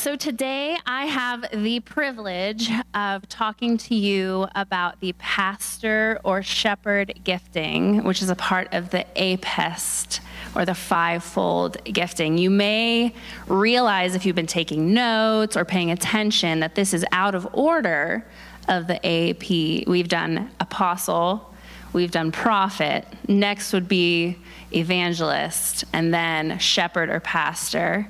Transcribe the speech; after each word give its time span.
so 0.00 0.16
today 0.16 0.78
I 0.86 1.04
have 1.04 1.44
the 1.52 1.80
privilege 1.80 2.70
of 2.94 3.28
talking 3.28 3.76
to 3.76 3.94
you 3.94 4.48
about 4.54 4.98
the 5.00 5.12
pastor 5.18 6.18
or 6.24 6.42
shepherd 6.42 7.20
gifting, 7.22 8.02
which 8.04 8.22
is 8.22 8.30
a 8.30 8.34
part 8.34 8.72
of 8.72 8.88
the 8.88 9.04
APEST 9.14 10.20
or 10.54 10.64
the 10.64 10.74
fivefold 10.74 11.84
gifting. 11.84 12.38
You 12.38 12.48
may 12.48 13.12
realize 13.46 14.14
if 14.14 14.24
you've 14.24 14.34
been 14.34 14.46
taking 14.46 14.94
notes 14.94 15.54
or 15.54 15.66
paying 15.66 15.90
attention 15.90 16.60
that 16.60 16.76
this 16.76 16.94
is 16.94 17.04
out 17.12 17.34
of 17.34 17.46
order 17.52 18.26
of 18.68 18.86
the 18.86 19.06
AP. 19.06 19.86
We've 19.86 20.08
done 20.08 20.50
apostle, 20.60 21.52
we've 21.92 22.10
done 22.10 22.32
prophet, 22.32 23.06
next 23.28 23.74
would 23.74 23.86
be 23.86 24.38
evangelist, 24.72 25.84
and 25.92 26.14
then 26.14 26.58
shepherd 26.58 27.10
or 27.10 27.20
pastor. 27.20 28.08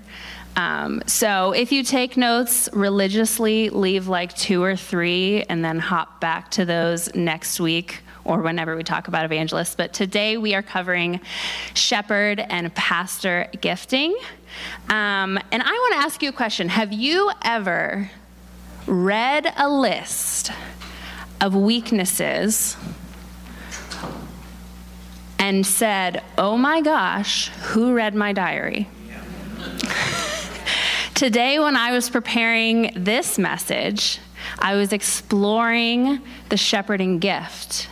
Um, 0.57 1.03
so 1.07 1.53
if 1.53 1.73
you 1.73 1.83
take 1.83 2.17
notes 2.17 2.69
religiously, 2.73 3.71
leave 3.71 4.09
like 4.09 4.35
two 4.35 4.63
or 4.63 4.77
three 4.77 5.43
and 5.45 5.65
then 5.65 5.79
hop 5.79 6.21
back 6.21 6.51
to 6.53 6.65
those 6.65 7.15
next 7.15 7.61
week 7.61 8.03
or 8.25 8.41
whenever 8.43 8.77
we 8.77 8.83
talk 8.83 9.09
about 9.09 9.25
evangelists. 9.25 9.75
But 9.75 9.93
today 9.93 10.37
we 10.37 10.55
are 10.55 10.63
covering 10.63 11.21
shepherd 11.75 12.41
and 12.41 12.75
pastor 12.75 13.49
gifting. 13.61 14.17
Um, 14.89 15.39
and 15.53 15.63
I 15.63 15.71
want 15.71 15.95
to 15.95 16.01
ask 16.01 16.23
you 16.23 16.29
a 16.29 16.33
question 16.33 16.69
Have 16.69 16.93
you 16.93 17.31
ever 17.43 18.11
read 18.87 19.53
a 19.57 19.69
list 19.69 20.51
of 21.41 21.55
weaknesses 21.55 22.77
and 25.39 25.67
said, 25.67 26.23
Oh 26.37 26.57
my 26.57 26.81
gosh, 26.81 27.49
who 27.49 27.95
read 27.95 28.15
my 28.15 28.33
diary? 28.33 28.89
Today, 31.21 31.59
when 31.59 31.77
I 31.77 31.93
was 31.93 32.09
preparing 32.09 32.93
this 32.97 33.39
message, 33.39 34.19
I 34.59 34.77
was 34.77 34.95
exploring 34.95 36.23
the 36.49 36.57
shepherding 36.57 37.19
gift. 37.19 37.91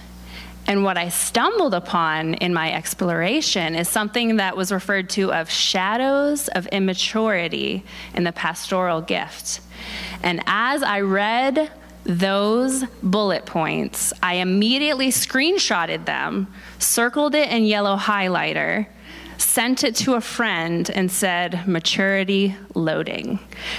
And 0.67 0.83
what 0.83 0.97
I 0.97 1.11
stumbled 1.11 1.75
upon 1.75 2.33
in 2.37 2.55
my 2.55 2.73
exploration 2.73 3.75
is 3.75 3.87
something 3.87 4.37
that 4.37 4.57
was 4.57 4.73
referred 4.73 5.11
to 5.11 5.31
of 5.31 5.51
shadows 5.51 6.49
of 6.49 6.69
immaturity 6.69 7.85
in 8.15 8.25
the 8.25 8.33
pastoral 8.33 9.03
gift. 9.03 9.61
And 10.23 10.43
as 10.47 10.83
I 10.83 11.01
read 11.01 11.71
those 12.05 12.85
bullet 13.03 13.45
points, 13.45 14.11
I 14.23 14.37
immediately 14.37 15.09
screenshotted 15.09 16.07
them, 16.07 16.47
circled 16.79 17.35
it 17.35 17.51
in 17.51 17.67
yellow 17.67 17.99
highlighter, 17.99 18.87
sent 19.39 19.85
it 19.85 19.95
to 19.97 20.15
a 20.15 20.21
friend 20.21 20.91
and 20.91 21.11
said, 21.11 21.67
maturity 21.67 22.55
loading. 22.75 23.39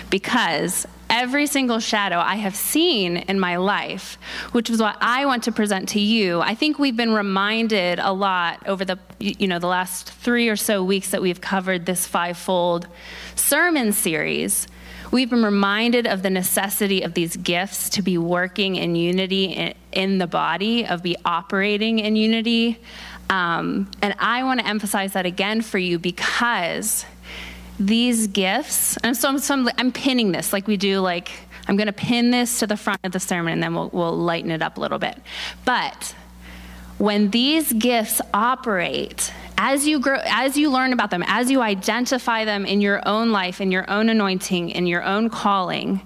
Because 0.10 0.88
every 1.10 1.48
single 1.48 1.80
shadow 1.80 2.18
I 2.20 2.36
have 2.36 2.56
seen 2.56 3.18
in 3.18 3.40
my 3.40 3.58
life, 3.58 4.18
which 4.52 4.70
is 4.70 4.80
what 4.80 4.98
I 5.02 5.26
want 5.26 5.44
to 5.44 5.52
present 5.52 5.90
to 5.90 6.00
you. 6.00 6.40
I 6.40 6.56
think 6.56 6.80
we've 6.80 6.96
been 6.96 7.14
reminded 7.14 8.00
a 8.00 8.14
lot 8.14 8.68
over 8.68 8.86
the 8.86 9.00
you 9.20 9.48
know 9.48 9.60
the 9.60 9.68
last 9.68 10.12
3 10.12 10.48
or 10.48 10.56
so 10.56 10.84
weeks 10.84 11.12
that 11.12 11.22
we've 11.22 11.42
covered 11.42 11.86
this 11.86 12.08
fivefold 12.08 12.88
sermon 13.36 13.92
series. 13.92 14.68
We've 15.12 15.30
been 15.30 15.44
reminded 15.44 16.06
of 16.06 16.22
the 16.22 16.30
necessity 16.30 17.02
of 17.02 17.16
these 17.16 17.36
gifts 17.36 17.90
to 17.90 18.04
be 18.04 18.20
working 18.20 18.76
in 18.76 18.96
unity 18.96 19.74
in 19.92 20.20
the 20.20 20.28
body, 20.28 20.86
of 20.86 21.02
be 21.02 21.18
operating 21.26 21.98
in 21.98 22.16
unity. 22.16 22.80
Um, 23.30 23.90
and 24.02 24.16
I 24.20 24.44
want 24.44 24.60
to 24.60 24.68
emphasize 24.68 25.14
that 25.14 25.26
again 25.26 25.62
for 25.62 25.78
you 25.78 26.00
because 26.00 27.06
these 27.80 28.28
gifts, 28.28 28.98
and 28.98 29.16
so 29.16 29.30
I'm, 29.30 29.40
so 29.40 29.54
I'm, 29.54 29.70
I'm 29.78 29.92
pinning 29.92 30.32
this 30.32 30.52
like 30.52 30.68
we 30.68 30.78
do, 30.78 31.00
like 31.00 31.32
I'm 31.68 31.78
going 31.78 31.88
to 31.88 31.94
pin 31.94 32.32
this 32.32 32.60
to 32.60 32.68
the 32.68 32.76
front 32.76 33.00
of 33.04 33.12
the 33.12 33.20
sermon 33.20 33.54
and 33.54 33.64
then 33.64 33.76
we'll, 33.76 33.90
we'll 33.94 34.18
lighten 34.18 34.52
it 34.52 34.62
up 34.62 34.78
a 34.78 34.82
little 34.82 35.00
bit. 35.00 35.18
But 35.66 36.16
when 36.98 37.30
these 37.30 37.72
gifts 37.72 38.20
operate, 38.34 39.32
as 39.58 39.88
you 39.88 40.00
grow, 40.00 40.20
as 40.26 40.58
you 40.58 40.70
learn 40.70 40.92
about 40.92 41.12
them, 41.12 41.24
as 41.28 41.50
you 41.50 41.62
identify 41.62 42.44
them 42.44 42.66
in 42.66 42.82
your 42.82 43.08
own 43.08 43.32
life, 43.32 43.62
in 43.62 43.72
your 43.72 43.90
own 43.90 44.10
anointing, 44.10 44.70
in 44.70 44.88
your 44.88 45.04
own 45.04 45.30
calling, 45.30 46.02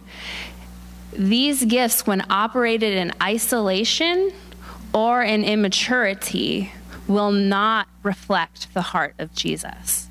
these 1.14 1.64
gifts, 1.66 2.06
when 2.06 2.24
operated 2.30 2.94
in 2.94 3.12
isolation 3.22 4.32
or 4.94 5.24
in 5.24 5.44
immaturity, 5.44 6.72
will 7.08 7.32
not 7.32 7.88
reflect 8.02 8.74
the 8.74 8.82
heart 8.82 9.16
of 9.20 9.34
Jesus. 9.34 10.08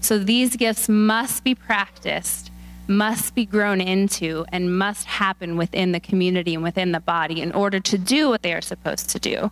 So 0.00 0.18
these 0.18 0.56
gifts 0.56 0.88
must 0.88 1.44
be 1.44 1.54
practiced, 1.54 2.50
must 2.86 3.34
be 3.34 3.46
grown 3.46 3.80
into, 3.80 4.44
and 4.52 4.76
must 4.76 5.06
happen 5.06 5.56
within 5.56 5.92
the 5.92 6.00
community 6.00 6.54
and 6.54 6.62
within 6.62 6.92
the 6.92 7.00
body 7.00 7.40
in 7.40 7.52
order 7.52 7.80
to 7.80 7.96
do 7.96 8.28
what 8.28 8.42
they 8.42 8.52
are 8.52 8.60
supposed 8.60 9.08
to 9.10 9.18
do, 9.18 9.50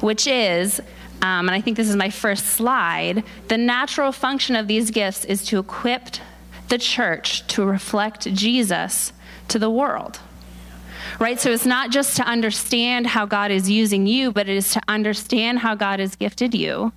which 0.00 0.26
is, 0.26 0.80
um, 1.22 1.48
and 1.48 1.52
I 1.52 1.60
think 1.60 1.76
this 1.76 1.88
is 1.88 1.96
my 1.96 2.10
first 2.10 2.46
slide, 2.46 3.24
the 3.48 3.56
natural 3.56 4.12
function 4.12 4.56
of 4.56 4.68
these 4.68 4.90
gifts 4.90 5.24
is 5.24 5.44
to 5.46 5.58
equip 5.58 6.08
the 6.68 6.78
church 6.78 7.46
to 7.48 7.64
reflect 7.64 8.32
Jesus 8.34 9.12
to 9.48 9.58
the 9.58 9.70
world 9.70 10.20
right? 11.18 11.40
So 11.40 11.50
it's 11.50 11.66
not 11.66 11.90
just 11.90 12.16
to 12.16 12.22
understand 12.24 13.06
how 13.06 13.26
God 13.26 13.50
is 13.50 13.70
using 13.70 14.06
you, 14.06 14.32
but 14.32 14.48
it 14.48 14.56
is 14.56 14.72
to 14.72 14.80
understand 14.88 15.60
how 15.60 15.74
God 15.74 16.00
has 16.00 16.16
gifted 16.16 16.54
you, 16.54 16.92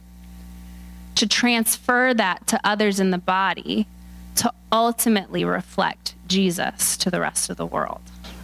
to 1.16 1.28
transfer 1.28 2.13
that 2.13 2.47
to 2.47 2.59
others 2.63 3.00
in 3.00 3.12
the 3.12 3.17
body, 3.17 3.88
to 4.35 4.51
ultimately 4.72 5.44
reflect 5.44 6.13
Jesus 6.28 6.97
to 6.97 7.09
the 7.09 7.19
rest 7.19 7.50
of 7.50 7.57
the 7.57 7.66
world. 7.66 8.01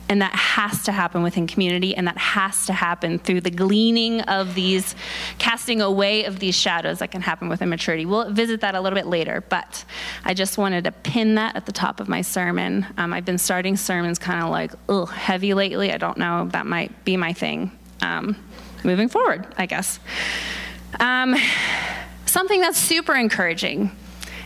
And 0.09 0.21
that 0.21 0.35
has 0.35 0.83
to 0.83 0.91
happen 0.91 1.23
within 1.23 1.47
community, 1.47 1.95
and 1.95 2.05
that 2.07 2.17
has 2.17 2.65
to 2.65 2.73
happen 2.73 3.19
through 3.19 3.41
the 3.41 3.49
gleaning 3.49 4.21
of 4.21 4.53
these, 4.53 4.95
casting 5.37 5.81
away 5.81 6.25
of 6.25 6.39
these 6.39 6.55
shadows 6.55 6.99
that 6.99 7.09
can 7.09 7.21
happen 7.21 7.47
with 7.47 7.61
immaturity. 7.61 8.05
We'll 8.05 8.29
visit 8.29 8.61
that 8.61 8.75
a 8.75 8.81
little 8.81 8.97
bit 8.97 9.07
later, 9.07 9.43
but 9.47 9.85
I 10.25 10.33
just 10.33 10.57
wanted 10.57 10.83
to 10.83 10.91
pin 10.91 11.35
that 11.35 11.55
at 11.55 11.65
the 11.65 11.71
top 11.71 12.01
of 12.01 12.09
my 12.09 12.21
sermon. 12.21 12.85
Um, 12.97 13.13
I've 13.13 13.25
been 13.25 13.37
starting 13.37 13.77
sermons 13.77 14.19
kind 14.19 14.43
of 14.43 14.49
like, 14.49 14.71
ugh, 14.89 15.09
heavy 15.09 15.53
lately. 15.53 15.91
I 15.93 15.97
don't 15.97 16.17
know, 16.17 16.49
that 16.51 16.65
might 16.65 17.05
be 17.05 17.15
my 17.15 17.31
thing 17.31 17.71
um, 18.01 18.35
moving 18.83 19.07
forward, 19.07 19.47
I 19.57 19.65
guess. 19.65 19.99
Um, 20.99 21.35
something 22.25 22.59
that's 22.59 22.77
super 22.77 23.15
encouraging 23.15 23.95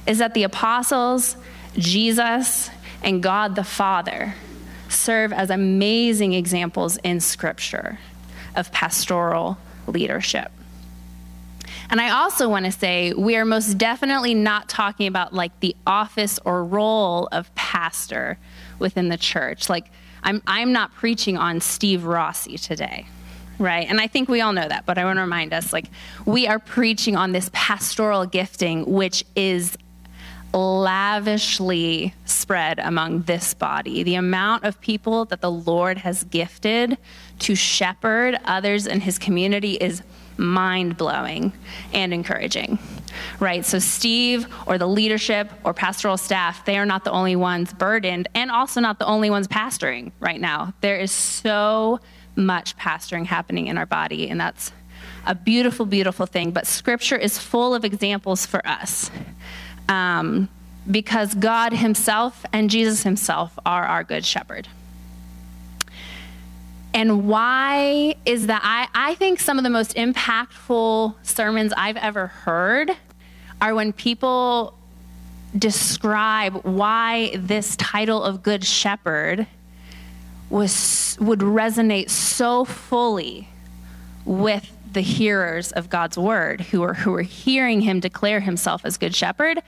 is 0.05 0.19
that 0.19 0.35
the 0.35 0.43
apostles, 0.43 1.35
Jesus, 1.73 2.69
and 3.01 3.21
God 3.21 3.55
the 3.55 3.63
Father 3.63 4.35
serve 4.97 5.31
as 5.31 5.49
amazing 5.49 6.33
examples 6.33 6.97
in 6.97 7.19
Scripture 7.19 7.99
of 8.55 8.71
pastoral 8.71 9.57
leadership. 9.87 10.51
And 11.89 12.01
I 12.01 12.09
also 12.09 12.49
want 12.49 12.65
to 12.65 12.71
say 12.71 13.13
we 13.13 13.37
are 13.37 13.45
most 13.45 13.77
definitely 13.77 14.33
not 14.33 14.67
talking 14.67 15.07
about 15.07 15.33
like 15.33 15.57
the 15.61 15.75
office 15.85 16.39
or 16.43 16.63
role 16.63 17.29
of 17.31 17.53
pastor 17.55 18.37
within 18.79 19.09
the 19.09 19.17
church. 19.17 19.69
Like, 19.69 19.89
I'm, 20.23 20.41
I'm 20.45 20.73
not 20.73 20.93
preaching 20.95 21.37
on 21.37 21.61
Steve 21.61 22.03
Rossi 22.03 22.57
today, 22.57 23.05
right? 23.59 23.87
And 23.87 24.01
I 24.01 24.07
think 24.07 24.27
we 24.27 24.41
all 24.41 24.51
know 24.51 24.67
that, 24.67 24.85
but 24.85 24.97
I 24.97 25.05
want 25.05 25.17
to 25.17 25.21
remind 25.21 25.53
us 25.53 25.71
like, 25.71 25.85
we 26.25 26.47
are 26.47 26.59
preaching 26.59 27.15
on 27.15 27.31
this 27.31 27.49
pastoral 27.53 28.25
gifting, 28.25 28.85
which 28.85 29.23
is 29.35 29.77
lavishly 30.57 32.13
spread 32.25 32.79
among 32.79 33.21
this 33.23 33.53
body. 33.53 34.03
The 34.03 34.15
amount 34.15 34.63
of 34.63 34.81
people 34.81 35.25
that 35.25 35.41
the 35.41 35.51
Lord 35.51 35.99
has 35.99 36.23
gifted 36.23 36.97
to 37.39 37.55
shepherd 37.55 38.39
others 38.45 38.87
in 38.87 39.01
his 39.01 39.19
community 39.19 39.73
is 39.73 40.01
mind 40.37 40.97
blowing 40.97 41.53
and 41.93 42.13
encouraging. 42.13 42.79
Right? 43.39 43.65
So, 43.65 43.79
Steve 43.79 44.47
or 44.65 44.77
the 44.77 44.87
leadership 44.87 45.51
or 45.63 45.73
pastoral 45.73 46.17
staff, 46.17 46.65
they 46.65 46.77
are 46.77 46.85
not 46.85 47.03
the 47.03 47.11
only 47.11 47.35
ones 47.35 47.73
burdened 47.73 48.27
and 48.35 48.51
also 48.51 48.79
not 48.79 48.99
the 48.99 49.05
only 49.05 49.29
ones 49.29 49.47
pastoring 49.47 50.11
right 50.19 50.39
now. 50.39 50.73
There 50.81 50.97
is 50.97 51.11
so 51.11 51.99
much 52.35 52.77
pastoring 52.77 53.25
happening 53.25 53.67
in 53.67 53.77
our 53.77 53.87
body, 53.87 54.29
and 54.29 54.39
that's 54.39 54.71
a 55.25 55.33
beautiful, 55.33 55.85
beautiful 55.85 56.25
thing. 56.25 56.51
But 56.51 56.67
scripture 56.67 57.17
is 57.17 57.39
full 57.39 57.73
of 57.73 57.83
examples 57.83 58.45
for 58.45 58.65
us 58.67 59.09
um, 59.89 60.49
because 60.89 61.33
God 61.35 61.73
Himself 61.73 62.45
and 62.53 62.69
Jesus 62.69 63.03
Himself 63.03 63.57
are 63.65 63.85
our 63.85 64.03
good 64.03 64.25
shepherd. 64.25 64.67
And 66.93 67.27
why 67.27 68.15
is 68.25 68.47
that? 68.47 68.61
I, 68.63 68.87
I 68.93 69.15
think 69.15 69.39
some 69.39 69.57
of 69.57 69.63
the 69.63 69.69
most 69.69 69.95
impactful 69.95 71.13
sermons 71.21 71.73
I've 71.77 71.97
ever 71.97 72.27
heard 72.27 72.91
are 73.61 73.75
when 73.75 73.93
people 73.93 74.73
describe 75.57 76.63
why 76.63 77.31
this 77.35 77.75
title 77.75 78.23
of 78.23 78.43
Good 78.43 78.63
Shepherd 78.63 79.47
was, 80.49 81.17
would 81.19 81.39
resonate 81.39 82.09
so 82.09 82.65
fully 82.65 83.49
with 84.25 84.76
the 84.97 85.01
hearers 85.03 85.71
of 85.73 85.91
God's 85.91 86.17
word 86.17 86.59
who 86.59 86.81
are, 86.81 86.95
who 86.95 87.13
are 87.13 87.21
hearing 87.21 87.81
him 87.81 87.99
declare 87.99 88.39
himself 88.39 88.83
as 88.83 88.97
Good 88.97 89.13
Shepherd. 89.13 89.61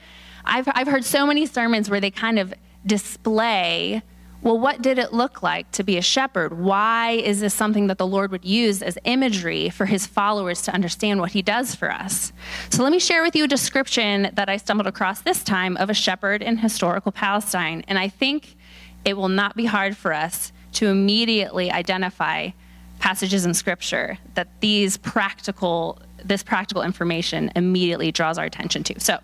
I've, 0.44 0.68
I've 0.74 0.88
heard 0.88 1.04
so 1.04 1.24
many 1.24 1.46
sermons 1.46 1.88
where 1.88 2.00
they 2.00 2.10
kind 2.10 2.36
of 2.40 2.52
display 2.84 4.02
well, 4.42 4.58
what 4.58 4.80
did 4.80 4.98
it 4.98 5.12
look 5.12 5.42
like 5.42 5.70
to 5.72 5.84
be 5.84 5.98
a 5.98 6.02
shepherd? 6.02 6.58
Why 6.58 7.10
is 7.10 7.40
this 7.40 7.52
something 7.52 7.88
that 7.88 7.98
the 7.98 8.06
Lord 8.06 8.30
would 8.32 8.42
use 8.42 8.80
as 8.80 8.96
imagery 9.04 9.68
for 9.68 9.84
his 9.84 10.06
followers 10.06 10.62
to 10.62 10.72
understand 10.72 11.20
what 11.20 11.32
he 11.32 11.42
does 11.42 11.74
for 11.74 11.92
us? 11.92 12.32
So, 12.70 12.82
let 12.82 12.90
me 12.90 12.98
share 12.98 13.22
with 13.22 13.36
you 13.36 13.44
a 13.44 13.48
description 13.48 14.30
that 14.32 14.48
I 14.48 14.56
stumbled 14.56 14.86
across 14.86 15.20
this 15.20 15.44
time 15.44 15.76
of 15.76 15.90
a 15.90 15.94
shepherd 15.94 16.42
in 16.42 16.56
historical 16.56 17.12
Palestine. 17.12 17.84
And 17.86 17.98
I 17.98 18.08
think 18.08 18.56
it 19.04 19.14
will 19.14 19.28
not 19.28 19.56
be 19.56 19.66
hard 19.66 19.94
for 19.94 20.14
us 20.14 20.52
to 20.72 20.86
immediately 20.86 21.70
identify 21.70 22.52
passages 23.00 23.44
in 23.44 23.54
scripture 23.54 24.18
that 24.34 24.48
these 24.60 24.96
practical 24.96 25.98
this 26.22 26.42
practical 26.42 26.82
information 26.82 27.50
immediately 27.56 28.12
draws 28.12 28.36
our 28.36 28.44
attention 28.44 28.84
to. 28.84 29.00
So, 29.00 29.18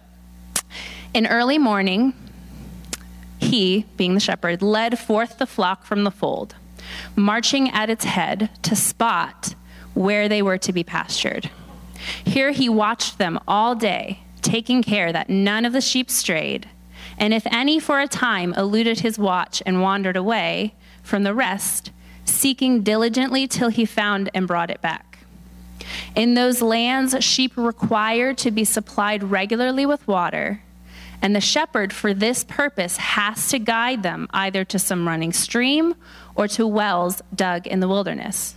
in 1.12 1.26
early 1.26 1.58
morning, 1.58 2.14
he, 3.38 3.84
being 3.98 4.14
the 4.14 4.20
shepherd, 4.20 4.62
led 4.62 4.98
forth 4.98 5.36
the 5.36 5.46
flock 5.46 5.84
from 5.84 6.04
the 6.04 6.10
fold, 6.10 6.54
marching 7.14 7.70
at 7.70 7.90
its 7.90 8.04
head 8.06 8.48
to 8.62 8.74
spot 8.74 9.54
where 9.92 10.26
they 10.26 10.40
were 10.40 10.56
to 10.58 10.72
be 10.72 10.82
pastured. 10.82 11.50
Here 12.24 12.50
he 12.50 12.68
watched 12.68 13.18
them 13.18 13.38
all 13.46 13.74
day, 13.74 14.20
taking 14.40 14.82
care 14.82 15.12
that 15.12 15.28
none 15.28 15.66
of 15.66 15.74
the 15.74 15.80
sheep 15.82 16.10
strayed, 16.10 16.68
and 17.18 17.32
if 17.32 17.46
any 17.46 17.78
for 17.78 18.00
a 18.00 18.08
time 18.08 18.52
eluded 18.54 19.00
his 19.00 19.18
watch 19.18 19.62
and 19.64 19.82
wandered 19.82 20.16
away 20.16 20.74
from 21.02 21.22
the 21.22 21.34
rest, 21.34 21.90
seeking 22.26 22.82
diligently 22.82 23.46
till 23.46 23.68
he 23.68 23.84
found 23.84 24.30
and 24.34 24.46
brought 24.46 24.70
it 24.70 24.82
back. 24.82 25.18
In 26.14 26.34
those 26.34 26.60
lands, 26.60 27.16
sheep 27.24 27.52
require 27.56 28.34
to 28.34 28.50
be 28.50 28.64
supplied 28.64 29.22
regularly 29.24 29.86
with 29.86 30.06
water 30.06 30.60
and 31.22 31.34
the 31.34 31.40
shepherd, 31.40 31.92
for 31.92 32.12
this 32.12 32.44
purpose, 32.44 32.96
has 32.98 33.48
to 33.48 33.58
guide 33.58 34.02
them 34.02 34.28
either 34.32 34.64
to 34.64 34.78
some 34.78 35.08
running 35.08 35.32
stream 35.32 35.94
or 36.34 36.46
to 36.48 36.66
wells 36.66 37.22
dug 37.34 37.66
in 37.66 37.80
the 37.80 37.88
wilderness 37.88 38.54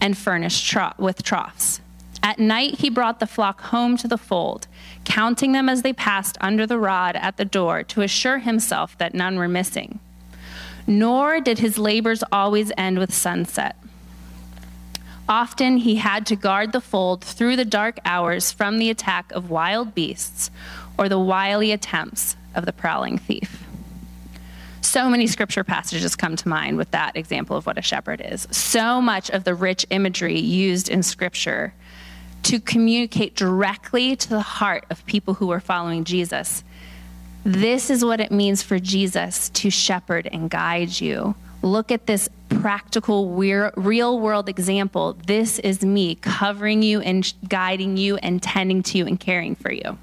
and 0.00 0.18
furnished 0.18 0.76
with 0.98 1.22
troughs. 1.22 1.80
At 2.22 2.38
night, 2.38 2.80
he 2.80 2.90
brought 2.90 3.18
the 3.18 3.26
flock 3.26 3.60
home 3.62 3.96
to 3.96 4.08
the 4.08 4.18
fold, 4.18 4.66
counting 5.04 5.52
them 5.52 5.68
as 5.68 5.82
they 5.82 5.92
passed 5.92 6.38
under 6.40 6.66
the 6.66 6.78
rod 6.78 7.16
at 7.16 7.36
the 7.36 7.44
door 7.44 7.82
to 7.84 8.02
assure 8.02 8.38
himself 8.38 8.96
that 8.98 9.14
none 9.14 9.36
were 9.36 9.48
missing. 9.48 9.98
Nor 10.98 11.40
did 11.40 11.58
his 11.58 11.78
labors 11.78 12.22
always 12.30 12.70
end 12.76 12.98
with 12.98 13.14
sunset. 13.14 13.76
Often 15.28 15.78
he 15.78 15.96
had 15.96 16.26
to 16.26 16.36
guard 16.36 16.72
the 16.72 16.80
fold 16.80 17.24
through 17.24 17.56
the 17.56 17.64
dark 17.64 17.98
hours 18.04 18.52
from 18.52 18.78
the 18.78 18.90
attack 18.90 19.32
of 19.32 19.50
wild 19.50 19.94
beasts 19.94 20.50
or 20.98 21.08
the 21.08 21.18
wily 21.18 21.72
attempts 21.72 22.36
of 22.54 22.66
the 22.66 22.72
prowling 22.72 23.16
thief. 23.16 23.64
So 24.82 25.08
many 25.08 25.26
scripture 25.26 25.64
passages 25.64 26.16
come 26.16 26.36
to 26.36 26.48
mind 26.48 26.76
with 26.76 26.90
that 26.90 27.16
example 27.16 27.56
of 27.56 27.64
what 27.64 27.78
a 27.78 27.82
shepherd 27.82 28.20
is. 28.22 28.46
So 28.50 29.00
much 29.00 29.30
of 29.30 29.44
the 29.44 29.54
rich 29.54 29.86
imagery 29.90 30.38
used 30.38 30.90
in 30.90 31.02
scripture 31.02 31.72
to 32.42 32.60
communicate 32.60 33.36
directly 33.36 34.16
to 34.16 34.28
the 34.28 34.42
heart 34.42 34.84
of 34.90 35.06
people 35.06 35.34
who 35.34 35.46
were 35.46 35.60
following 35.60 36.04
Jesus. 36.04 36.64
This 37.44 37.90
is 37.90 38.04
what 38.04 38.20
it 38.20 38.30
means 38.30 38.62
for 38.62 38.78
Jesus 38.78 39.48
to 39.50 39.70
shepherd 39.70 40.28
and 40.30 40.48
guide 40.48 41.00
you. 41.00 41.34
Look 41.62 41.90
at 41.90 42.06
this 42.06 42.28
practical, 42.48 43.34
real 43.34 44.20
world 44.20 44.48
example. 44.48 45.16
This 45.26 45.58
is 45.58 45.84
me 45.84 46.16
covering 46.16 46.82
you 46.82 47.00
and 47.00 47.32
guiding 47.48 47.96
you 47.96 48.16
and 48.16 48.42
tending 48.42 48.82
to 48.84 48.98
you 48.98 49.06
and 49.06 49.18
caring 49.18 49.54
for 49.56 49.72
you. 49.72 49.98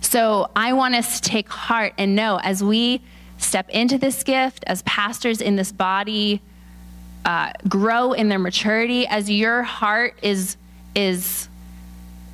So 0.00 0.50
I 0.54 0.72
want 0.74 0.94
us 0.94 1.20
to 1.20 1.30
take 1.30 1.48
heart 1.48 1.94
and 1.96 2.14
know 2.14 2.38
as 2.42 2.62
we 2.62 3.00
step 3.38 3.68
into 3.70 3.98
this 3.98 4.22
gift, 4.22 4.64
as 4.66 4.82
pastors 4.82 5.40
in 5.40 5.56
this 5.56 5.72
body 5.72 6.42
uh, 7.24 7.52
grow 7.68 8.12
in 8.12 8.28
their 8.28 8.38
maturity, 8.38 9.06
as 9.06 9.30
your 9.30 9.62
heart 9.62 10.18
is 10.22 10.56
is 10.94 11.48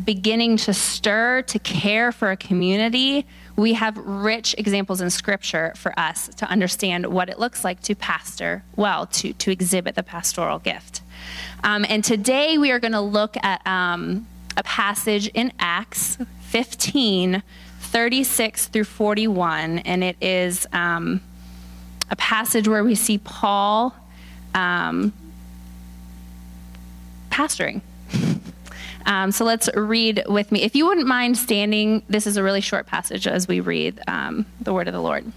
beginning 0.04 0.56
to 0.56 0.72
stir 0.72 1.42
to 1.42 1.58
care 1.58 2.10
for 2.12 2.30
a 2.30 2.36
community, 2.36 3.26
we 3.58 3.72
have 3.72 3.96
rich 3.96 4.54
examples 4.56 5.00
in 5.00 5.10
scripture 5.10 5.72
for 5.74 5.92
us 5.98 6.28
to 6.28 6.48
understand 6.48 7.06
what 7.06 7.28
it 7.28 7.40
looks 7.40 7.64
like 7.64 7.82
to 7.82 7.94
pastor 7.96 8.62
well, 8.76 9.06
to, 9.06 9.32
to 9.32 9.50
exhibit 9.50 9.96
the 9.96 10.02
pastoral 10.04 10.60
gift. 10.60 11.02
Um, 11.64 11.84
and 11.88 12.04
today 12.04 12.56
we 12.56 12.70
are 12.70 12.78
going 12.78 12.92
to 12.92 13.00
look 13.00 13.36
at 13.42 13.66
um, 13.66 14.28
a 14.56 14.62
passage 14.62 15.26
in 15.34 15.52
Acts 15.58 16.18
15 16.42 17.42
36 17.80 18.66
through 18.66 18.84
41, 18.84 19.78
and 19.78 20.04
it 20.04 20.16
is 20.20 20.66
um, 20.72 21.20
a 22.10 22.16
passage 22.16 22.68
where 22.68 22.84
we 22.84 22.94
see 22.94 23.18
Paul 23.18 23.94
um, 24.54 25.12
pastoring. 27.30 27.80
Um, 29.06 29.32
so 29.32 29.44
let's 29.44 29.68
read 29.74 30.24
with 30.28 30.52
me. 30.52 30.62
If 30.62 30.76
you 30.76 30.86
wouldn't 30.86 31.06
mind 31.06 31.38
standing, 31.38 32.02
this 32.08 32.26
is 32.26 32.36
a 32.36 32.42
really 32.42 32.60
short 32.60 32.86
passage 32.86 33.26
as 33.26 33.48
we 33.48 33.60
read 33.60 34.00
um, 34.06 34.44
the 34.60 34.72
word 34.72 34.88
of 34.88 34.94
the 34.94 35.00
Lord. 35.00 35.30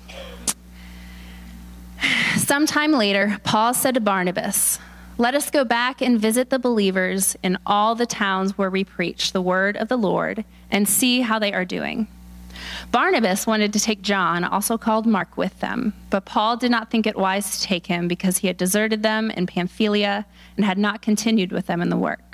Sometime 2.38 2.92
later, 2.92 3.38
Paul 3.44 3.74
said 3.74 3.94
to 3.94 4.02
Barnabas, 4.02 4.80
Let 5.18 5.36
us 5.36 5.50
go 5.50 5.64
back 5.64 6.02
and 6.02 6.20
visit 6.20 6.50
the 6.50 6.60
believers 6.60 7.38
in 7.44 7.58
all 7.66 7.96
the 7.96 8.06
towns 8.06 8.58
where 8.58 8.70
we 8.70 8.84
preach 8.84 9.32
the 9.32 9.42
word 9.42 9.78
of 9.78 9.88
the 9.88 9.98
Lord 9.98 10.44
and 10.70 10.88
see 10.88 11.22
how 11.22 11.40
they 11.40 11.54
are 11.54 11.66
doing. 11.66 12.08
Barnabas 12.92 13.48
wanted 13.48 13.74
to 13.74 13.80
take 13.80 14.02
John, 14.02 14.44
also 14.44 14.78
called 14.78 15.06
Mark, 15.06 15.38
with 15.38 15.60
them, 15.60 15.94
but 16.10 16.26
Paul 16.26 16.58
did 16.58 16.72
not 16.72 16.90
think 16.90 17.08
it 17.08 17.18
wise 17.18 17.58
to 17.58 17.64
take 17.64 17.88
him 17.88 18.08
because 18.08 18.38
he 18.38 18.48
had 18.48 18.58
deserted 18.58 19.04
them 19.04 19.32
in 19.32 19.48
Pamphylia 19.48 20.26
and 20.58 20.66
had 20.66 20.78
not 20.78 21.02
continued 21.02 21.52
with 21.52 21.68
them 21.68 21.82
in 21.82 21.90
the 21.90 21.98
work. 21.98 22.31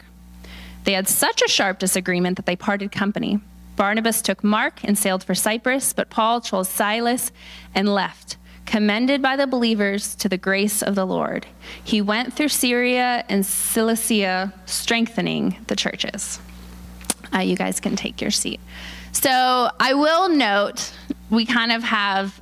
They 0.87 0.93
had 0.93 1.09
such 1.09 1.41
a 1.41 1.49
sharp 1.49 1.79
disagreement 1.79 2.37
that 2.37 2.45
they 2.45 2.55
parted 2.55 2.93
company. 2.93 3.41
Barnabas 3.75 4.21
took 4.21 4.41
Mark 4.41 4.85
and 4.85 4.97
sailed 4.97 5.21
for 5.21 5.35
Cyprus, 5.35 5.91
but 5.91 6.09
Paul 6.09 6.39
chose 6.39 6.69
Silas 6.69 7.33
and 7.75 7.93
left, 7.93 8.37
commended 8.65 9.21
by 9.21 9.35
the 9.35 9.47
believers 9.47 10.15
to 10.15 10.29
the 10.29 10.37
grace 10.37 10.81
of 10.81 10.95
the 10.95 11.03
Lord. 11.03 11.45
He 11.83 12.01
went 12.01 12.31
through 12.31 12.47
Syria 12.47 13.25
and 13.27 13.45
Cilicia, 13.45 14.53
strengthening 14.65 15.57
the 15.67 15.75
churches. 15.75 16.39
Uh, 17.35 17.39
you 17.39 17.57
guys 17.57 17.81
can 17.81 17.97
take 17.97 18.21
your 18.21 18.31
seat. 18.31 18.61
So 19.11 19.69
I 19.81 19.93
will 19.93 20.29
note 20.29 20.93
we 21.29 21.45
kind 21.45 21.73
of 21.73 21.83
have 21.83 22.39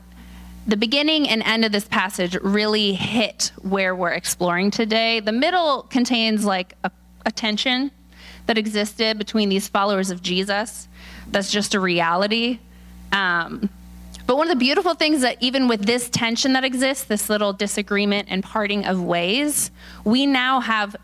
the 0.68 0.78
beginning 0.78 1.28
and 1.28 1.42
end 1.42 1.66
of 1.66 1.72
this 1.72 1.88
passage 1.88 2.38
really 2.44 2.94
hit 2.94 3.52
where 3.64 3.96
we're 3.96 4.12
exploring 4.12 4.70
today. 4.70 5.20
The 5.20 5.32
middle 5.32 5.82
contains 5.82 6.46
like 6.46 6.76
a, 6.84 6.92
a 7.26 7.32
tension 7.32 7.90
that 8.46 8.58
existed 8.58 9.18
between 9.18 9.50
these 9.50 9.68
followers 9.68 10.10
of 10.10 10.22
Jesus. 10.22 10.88
That's 11.28 11.52
just 11.52 11.74
a 11.74 11.80
reality. 11.80 12.60
Um, 13.12 13.70
but 14.28 14.38
one 14.38 14.48
of 14.48 14.54
the 14.54 14.60
beautiful 14.60 14.96
things 14.96 15.22
that 15.22 15.38
even 15.40 15.68
with 15.68 15.86
this 15.86 16.10
tension 16.10 16.54
that 16.54 16.64
exists, 16.64 17.04
this 17.04 17.30
little 17.30 17.54
disagreement 17.54 18.28
and 18.30 18.44
parting 18.44 18.86
of 18.86 19.02
ways, 19.02 19.72
we 20.04 20.26
now 20.26 20.60
have 20.60 20.96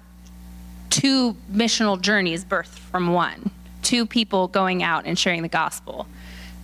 two 0.89 1.35
missional 1.51 1.99
journeys 1.99 2.43
birthed 2.43 2.79
from 2.79 3.13
one 3.13 3.51
two 3.81 4.05
people 4.05 4.47
going 4.47 4.83
out 4.83 5.05
and 5.05 5.17
sharing 5.17 5.41
the 5.41 5.47
gospel. 5.47 6.05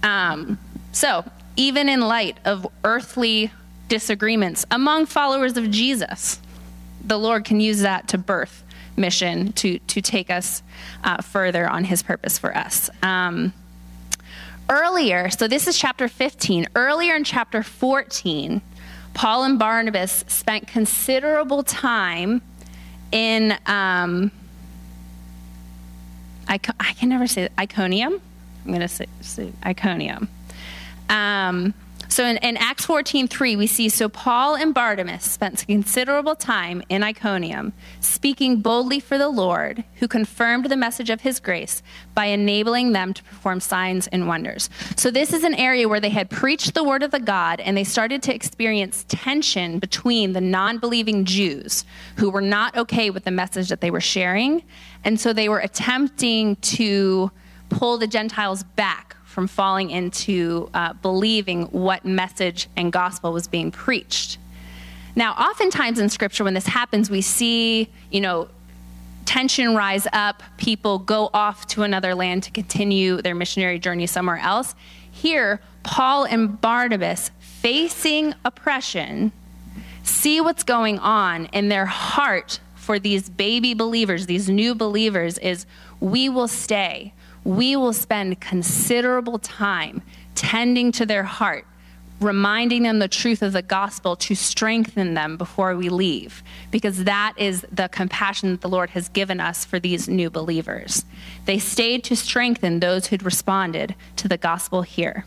Um, 0.04 0.60
so, 0.92 1.26
even 1.56 1.90
in 1.90 2.02
light 2.02 2.38
of 2.46 2.68
earthly 2.84 3.52
disagreements 3.90 4.66
among 4.70 5.08
followers 5.08 5.58
of 5.58 5.72
Jesus, 5.72 6.40
the 7.04 7.18
Lord 7.18 7.44
can 7.44 7.60
use 7.60 7.82
that 7.82 8.08
to 8.10 8.18
birth 8.18 8.64
mission 8.98 9.54
to, 9.54 9.80
to 9.80 10.01
take 10.01 10.30
us 10.30 10.63
uh, 11.04 11.22
further 11.22 11.70
on 11.70 11.86
his 11.86 12.04
purpose 12.04 12.38
for 12.38 12.56
us. 12.56 12.89
Um, 13.01 13.54
earlier, 14.70 15.30
so 15.30 15.48
this 15.48 15.68
is 15.68 15.77
chapter 15.77 16.08
15, 16.08 16.68
earlier 16.75 17.16
in 17.16 17.24
chapter 17.24 17.63
14, 17.63 18.62
Paul 19.13 19.44
and 19.44 19.58
Barnabas 19.58 20.25
spent 20.27 20.68
considerable 20.68 21.63
time 21.63 22.42
in. 23.12 23.58
Um, 23.66 24.32
I, 26.50 26.60
I 26.80 26.94
can 26.94 27.10
never 27.10 27.27
say 27.27 27.50
Iconium. 27.60 28.22
I'm 28.63 28.72
going 28.72 28.80
to 28.82 28.88
say, 28.88 29.06
say 29.22 29.51
Iconium. 29.66 30.30
Um, 31.10 31.74
so 32.18 32.26
in, 32.26 32.38
in 32.38 32.58
Acts 32.58 32.88
14:3, 32.88 33.56
we 33.56 33.68
see 33.68 33.90
so 33.90 34.10
Paul 34.10 34.56
and 34.56 34.74
Barnabas 34.74 35.24
spent 35.24 35.64
considerable 35.68 36.34
time 36.34 36.82
in 36.90 37.04
Iconium, 37.04 37.74
speaking 38.00 38.60
boldly 38.60 39.00
for 39.00 39.20
the 39.20 39.30
Lord, 39.30 39.84
who 39.98 40.08
confirmed 40.08 40.66
the 40.66 40.76
message 40.76 41.12
of 41.12 41.22
his 41.22 41.40
grace 41.40 41.84
by 42.16 42.26
enabling 42.26 42.94
them 42.94 43.14
to 43.14 43.22
perform 43.22 43.60
signs 43.60 44.08
and 44.08 44.28
wonders. 44.28 44.68
So 44.96 45.12
this 45.12 45.32
is 45.32 45.44
an 45.44 45.54
area 45.54 45.88
where 45.88 46.00
they 46.00 46.10
had 46.10 46.32
preached 46.32 46.74
the 46.74 46.84
word 46.84 47.04
of 47.04 47.12
the 47.12 47.20
God, 47.20 47.60
and 47.60 47.78
they 47.78 47.84
started 47.84 48.24
to 48.24 48.34
experience 48.34 49.06
tension 49.08 49.78
between 49.78 50.34
the 50.34 50.42
non-believing 50.42 51.24
Jews 51.24 51.86
who 52.16 52.32
were 52.32 52.42
not 52.42 52.76
okay 52.76 53.12
with 53.12 53.26
the 53.26 53.32
message 53.32 53.70
that 53.70 53.82
they 53.82 53.92
were 53.92 54.02
sharing, 54.02 54.64
and 55.04 55.20
so 55.20 55.34
they 55.34 55.50
were 55.50 55.60
attempting 55.60 56.56
to 56.78 57.30
pull 57.70 58.00
the 58.00 58.08
Gentiles 58.08 58.64
back 58.64 59.17
from 59.38 59.46
falling 59.46 59.91
into 59.91 60.67
uh, 60.74 60.94
believing 60.94 61.65
what 61.65 62.03
message 62.03 62.67
and 62.75 62.91
gospel 62.91 63.32
was 63.32 63.48
being 63.48 63.70
preached. 63.70 64.39
Now, 65.15 65.34
oftentimes 65.34 66.00
in 66.00 66.10
scripture, 66.10 66.44
when 66.44 66.56
this 66.56 66.65
happens, 66.65 67.12
we 67.12 67.22
see, 67.22 67.88
you 68.10 68.20
know, 68.20 68.48
tension 69.25 69.75
rise 69.75 70.08
up, 70.12 70.41
people 70.58 70.98
go 70.98 71.29
off 71.36 71.67
to 71.67 71.84
another 71.84 72.15
land 72.15 72.41
to 72.46 72.51
continue 72.51 73.22
their 73.22 73.36
missionary 73.36 73.77
journey 73.77 74.08
somewhere 74.08 74.39
else. 74.39 74.74
Here, 75.12 75.62
Paul 75.84 76.24
and 76.24 76.60
Barnabas 76.60 77.29
facing 77.38 78.34
oppression 78.44 79.32
see 80.01 80.41
what's 80.41 80.63
going 80.63 80.98
on 80.98 81.46
in 81.53 81.70
their 81.70 81.86
heart 81.86 82.60
for 82.74 82.98
these 82.98 83.29
baby 83.29 83.75
believers, 83.75 84.25
these 84.25 84.50
new 84.50 84.74
believers, 84.74 85.38
is 85.38 85.67
we 86.00 86.27
will 86.27 86.48
stay. 86.48 87.13
We 87.48 87.77
will 87.77 87.94
spend 87.94 88.42
considerable 88.42 89.39
time 89.39 90.01
tending 90.36 90.92
to 90.92 91.06
their 91.06 91.24
heart, 91.24 91.66
reminding 92.20 92.84
them 92.84 93.00
the 93.00 93.08
truth 93.08 93.42
of 93.42 93.54
the 93.54 93.62
gospel 93.62 94.18
to 94.18 94.36
strengthen 94.36 95.13
them 95.13 95.38
before 95.38 95.74
we 95.77 95.88
leave, 95.88 96.44
because 96.72 97.06
that 97.06 97.36
is 97.38 97.66
the 97.72 97.88
compassion 97.88 98.51
that 98.51 98.60
the 98.60 98.68
Lord 98.68 98.89
has 98.89 99.08
given 99.08 99.39
us 99.39 99.63
for 99.63 99.80
these 99.80 100.10
new 100.10 100.30
believers. 100.30 101.06
They 101.46 101.58
stayed 101.58 102.04
to 102.04 102.18
strengthen 102.18 102.82
those 102.82 103.08
who'd 103.08 103.24
responded 103.24 103.96
to 104.18 104.27
the 104.27 104.38
gospel 104.38 104.82
here. 104.82 105.24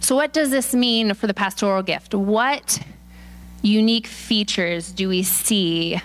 So, 0.00 0.16
what 0.16 0.32
does 0.32 0.50
this 0.50 0.74
mean 0.74 1.14
for 1.14 1.28
the 1.28 1.34
pastoral 1.34 1.84
gift? 1.84 2.16
What 2.16 2.80
unique 3.62 4.08
features 4.08 4.90
do 4.90 5.08
we 5.08 5.22
see 5.22 6.00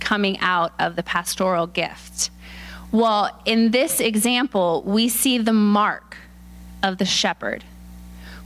coming 0.00 0.40
out 0.40 0.72
of 0.80 0.96
the 0.96 1.04
pastoral 1.04 1.68
gift? 1.68 2.30
Well, 2.94 3.42
in 3.44 3.72
this 3.72 3.98
example, 3.98 4.84
we 4.86 5.08
see 5.08 5.38
the 5.38 5.52
mark 5.52 6.16
of 6.80 6.98
the 6.98 7.04
shepherd 7.04 7.64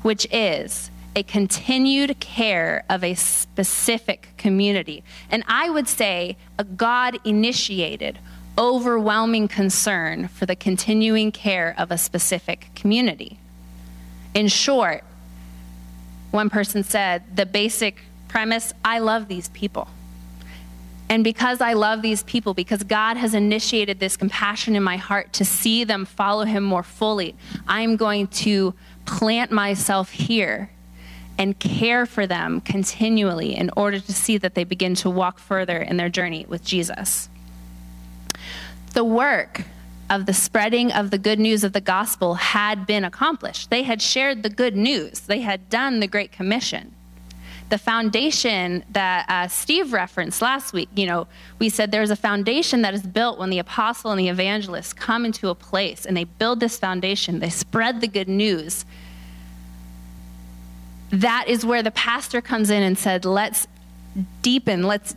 which 0.00 0.26
is 0.32 0.90
a 1.14 1.22
continued 1.22 2.18
care 2.18 2.82
of 2.88 3.04
a 3.04 3.14
specific 3.14 4.28
community. 4.38 5.04
And 5.30 5.44
I 5.46 5.68
would 5.68 5.86
say 5.86 6.38
a 6.58 6.64
God 6.64 7.18
initiated, 7.26 8.18
overwhelming 8.56 9.48
concern 9.48 10.28
for 10.28 10.46
the 10.46 10.56
continuing 10.56 11.30
care 11.30 11.74
of 11.76 11.90
a 11.90 11.98
specific 11.98 12.70
community. 12.74 13.38
In 14.32 14.48
short, 14.48 15.04
one 16.30 16.48
person 16.48 16.82
said, 16.84 17.36
the 17.36 17.44
basic 17.44 18.02
premise 18.28 18.72
I 18.82 18.98
love 19.00 19.28
these 19.28 19.48
people. 19.50 19.88
And 21.10 21.24
because 21.24 21.60
I 21.60 21.72
love 21.72 22.02
these 22.02 22.22
people, 22.24 22.52
because 22.52 22.82
God 22.82 23.16
has 23.16 23.32
initiated 23.32 23.98
this 23.98 24.16
compassion 24.16 24.76
in 24.76 24.82
my 24.82 24.98
heart 24.98 25.32
to 25.34 25.44
see 25.44 25.84
them 25.84 26.04
follow 26.04 26.44
Him 26.44 26.62
more 26.62 26.82
fully, 26.82 27.34
I'm 27.66 27.96
going 27.96 28.26
to 28.28 28.74
plant 29.06 29.50
myself 29.50 30.10
here 30.10 30.70
and 31.38 31.58
care 31.58 32.04
for 32.04 32.26
them 32.26 32.60
continually 32.60 33.56
in 33.56 33.70
order 33.76 34.00
to 34.00 34.12
see 34.12 34.36
that 34.38 34.54
they 34.54 34.64
begin 34.64 34.94
to 34.96 35.08
walk 35.08 35.38
further 35.38 35.78
in 35.78 35.96
their 35.96 36.08
journey 36.08 36.44
with 36.48 36.64
Jesus. 36.64 37.28
The 38.92 39.04
work 39.04 39.62
of 40.10 40.26
the 40.26 40.34
spreading 40.34 40.92
of 40.92 41.10
the 41.10 41.18
good 41.18 41.38
news 41.38 41.64
of 41.64 41.72
the 41.72 41.80
gospel 41.80 42.34
had 42.34 42.86
been 42.86 43.04
accomplished. 43.04 43.70
They 43.70 43.84
had 43.84 44.02
shared 44.02 44.42
the 44.42 44.50
good 44.50 44.76
news, 44.76 45.20
they 45.20 45.40
had 45.40 45.70
done 45.70 46.00
the 46.00 46.06
Great 46.06 46.32
Commission. 46.32 46.94
The 47.68 47.78
foundation 47.78 48.82
that 48.92 49.26
uh, 49.28 49.48
Steve 49.48 49.92
referenced 49.92 50.40
last 50.40 50.72
week, 50.72 50.88
you 50.96 51.06
know, 51.06 51.26
we 51.58 51.68
said 51.68 51.90
there's 51.90 52.10
a 52.10 52.16
foundation 52.16 52.82
that 52.82 52.94
is 52.94 53.02
built 53.02 53.38
when 53.38 53.50
the 53.50 53.58
apostle 53.58 54.10
and 54.10 54.18
the 54.18 54.28
evangelist 54.28 54.96
come 54.96 55.26
into 55.26 55.48
a 55.48 55.54
place 55.54 56.06
and 56.06 56.16
they 56.16 56.24
build 56.24 56.60
this 56.60 56.78
foundation, 56.78 57.40
they 57.40 57.50
spread 57.50 58.00
the 58.00 58.08
good 58.08 58.28
news. 58.28 58.86
That 61.10 61.44
is 61.46 61.64
where 61.64 61.82
the 61.82 61.90
pastor 61.90 62.40
comes 62.40 62.70
in 62.70 62.82
and 62.82 62.98
said, 62.98 63.24
let's 63.24 63.66
deepen, 64.42 64.84
let's 64.84 65.14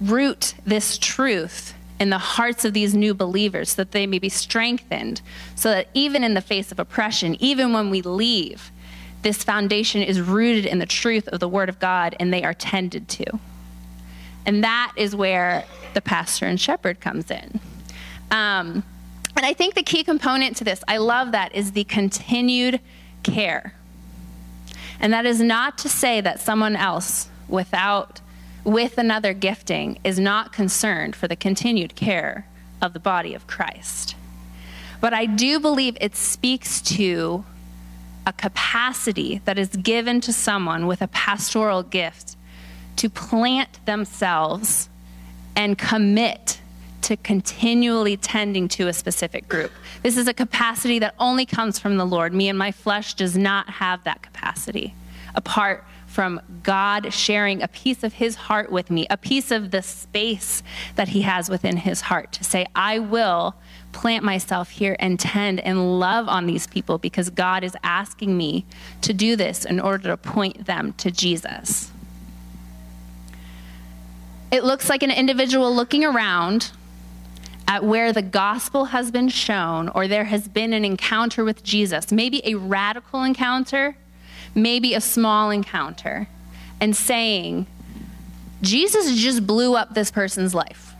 root 0.00 0.54
this 0.64 0.98
truth 0.98 1.74
in 2.00 2.10
the 2.10 2.18
hearts 2.18 2.64
of 2.64 2.72
these 2.72 2.94
new 2.94 3.12
believers 3.12 3.70
so 3.70 3.82
that 3.82 3.92
they 3.92 4.06
may 4.06 4.18
be 4.18 4.28
strengthened, 4.28 5.20
so 5.54 5.70
that 5.70 5.88
even 5.94 6.22
in 6.22 6.34
the 6.34 6.40
face 6.40 6.70
of 6.70 6.78
oppression, 6.78 7.36
even 7.40 7.72
when 7.72 7.90
we 7.90 8.02
leave, 8.02 8.70
this 9.22 9.42
foundation 9.42 10.02
is 10.02 10.20
rooted 10.20 10.66
in 10.66 10.78
the 10.78 10.86
truth 10.86 11.28
of 11.28 11.40
the 11.40 11.48
Word 11.48 11.68
of 11.68 11.78
God 11.78 12.16
and 12.20 12.32
they 12.32 12.44
are 12.44 12.54
tended 12.54 13.08
to. 13.08 13.38
And 14.46 14.64
that 14.64 14.92
is 14.96 15.14
where 15.14 15.64
the 15.94 16.00
pastor 16.00 16.46
and 16.46 16.60
shepherd 16.60 17.00
comes 17.00 17.30
in. 17.30 17.60
Um, 18.30 18.84
and 19.36 19.44
I 19.46 19.52
think 19.52 19.74
the 19.74 19.82
key 19.82 20.04
component 20.04 20.56
to 20.56 20.64
this, 20.64 20.82
I 20.88 20.96
love 20.98 21.32
that, 21.32 21.54
is 21.54 21.72
the 21.72 21.84
continued 21.84 22.80
care. 23.22 23.74
And 25.00 25.12
that 25.12 25.26
is 25.26 25.40
not 25.40 25.78
to 25.78 25.88
say 25.88 26.20
that 26.20 26.40
someone 26.40 26.76
else 26.76 27.28
without 27.48 28.20
with 28.64 28.98
another 28.98 29.32
gifting 29.32 29.98
is 30.04 30.18
not 30.18 30.52
concerned 30.52 31.16
for 31.16 31.28
the 31.28 31.36
continued 31.36 31.94
care 31.94 32.46
of 32.82 32.92
the 32.92 33.00
body 33.00 33.34
of 33.34 33.46
Christ. 33.46 34.14
But 35.00 35.14
I 35.14 35.26
do 35.26 35.60
believe 35.60 35.96
it 36.00 36.16
speaks 36.16 36.80
to 36.82 37.44
a 38.28 38.32
capacity 38.34 39.40
that 39.46 39.58
is 39.58 39.70
given 39.70 40.20
to 40.20 40.34
someone 40.34 40.86
with 40.86 41.00
a 41.00 41.08
pastoral 41.08 41.82
gift 41.82 42.36
to 42.94 43.08
plant 43.08 43.84
themselves 43.86 44.90
and 45.56 45.78
commit 45.78 46.60
to 47.00 47.16
continually 47.16 48.18
tending 48.18 48.68
to 48.68 48.86
a 48.86 48.92
specific 48.92 49.48
group. 49.48 49.72
This 50.02 50.18
is 50.18 50.28
a 50.28 50.34
capacity 50.34 50.98
that 50.98 51.14
only 51.18 51.46
comes 51.46 51.78
from 51.78 51.96
the 51.96 52.04
Lord. 52.04 52.34
Me 52.34 52.50
and 52.50 52.58
my 52.58 52.70
flesh 52.70 53.14
does 53.14 53.34
not 53.34 53.70
have 53.70 54.04
that 54.04 54.20
capacity 54.20 54.92
apart 55.34 55.84
from 56.06 56.40
God 56.62 57.12
sharing 57.14 57.62
a 57.62 57.68
piece 57.68 58.04
of 58.04 58.12
his 58.12 58.34
heart 58.34 58.70
with 58.70 58.90
me, 58.90 59.06
a 59.08 59.16
piece 59.16 59.50
of 59.50 59.70
the 59.70 59.80
space 59.80 60.62
that 60.96 61.08
he 61.08 61.22
has 61.22 61.48
within 61.48 61.78
his 61.78 62.02
heart 62.02 62.32
to 62.32 62.44
say, 62.44 62.66
I 62.74 62.98
will 62.98 63.54
plant 63.92 64.24
myself 64.24 64.70
here 64.70 64.96
and 64.98 65.18
tend 65.18 65.60
and 65.60 65.98
love 65.98 66.28
on 66.28 66.46
these 66.46 66.66
people 66.66 66.98
because 66.98 67.30
God 67.30 67.64
is 67.64 67.76
asking 67.82 68.36
me 68.36 68.64
to 69.02 69.12
do 69.12 69.36
this 69.36 69.64
in 69.64 69.80
order 69.80 70.08
to 70.08 70.16
point 70.16 70.66
them 70.66 70.92
to 70.94 71.10
Jesus. 71.10 71.90
It 74.50 74.64
looks 74.64 74.88
like 74.88 75.02
an 75.02 75.10
individual 75.10 75.74
looking 75.74 76.04
around 76.04 76.72
at 77.66 77.84
where 77.84 78.12
the 78.14 78.22
gospel 78.22 78.86
has 78.86 79.10
been 79.10 79.28
shown 79.28 79.90
or 79.90 80.08
there 80.08 80.24
has 80.24 80.48
been 80.48 80.72
an 80.72 80.84
encounter 80.84 81.44
with 81.44 81.62
Jesus, 81.62 82.10
maybe 82.10 82.40
a 82.44 82.54
radical 82.54 83.22
encounter, 83.22 83.96
maybe 84.54 84.94
a 84.94 85.00
small 85.02 85.50
encounter, 85.50 86.28
and 86.80 86.96
saying, 86.96 87.66
Jesus 88.62 89.20
just 89.20 89.46
blew 89.46 89.76
up 89.76 89.94
this 89.94 90.10
person's 90.10 90.54
life, 90.54 90.94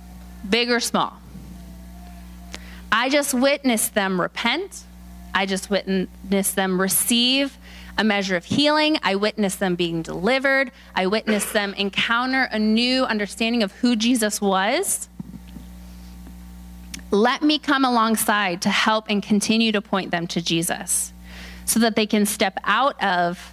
big 0.49 0.71
or 0.71 0.79
small. 0.79 1.19
I 2.91 3.09
just 3.11 3.35
witnessed 3.35 3.95
them 3.95 4.21
repent. 4.21 4.85
I 5.35 5.47
just 5.47 5.71
witnessed 5.71 6.57
them 6.57 6.81
receive 6.81 7.59
a 7.99 8.05
measure 8.05 8.37
of 8.37 8.45
healing. 8.45 8.99
I 9.03 9.17
witnessed 9.17 9.61
them 9.61 9.75
being 9.75 10.03
delivered. 10.03 10.71
I 10.95 11.07
witnessed 11.07 11.53
them 11.53 11.75
encounter 11.75 12.45
a 12.45 12.59
new 12.59 13.05
understanding 13.05 13.63
of 13.63 13.73
who 13.73 13.97
Jesus 13.97 14.41
was. 14.41 15.09
Let 17.11 17.43
me 17.43 17.59
come 17.59 17.85
alongside 17.85 18.63
to 18.63 18.71
help 18.71 19.07
and 19.09 19.23
continue 19.23 19.73
to 19.73 19.81
point 19.81 20.11
them 20.11 20.27
to 20.29 20.41
Jesus 20.41 21.13
so 21.65 21.81
that 21.81 21.97
they 21.97 22.07
can 22.07 22.25
step 22.25 22.59
out 22.65 23.03
of 23.03 23.53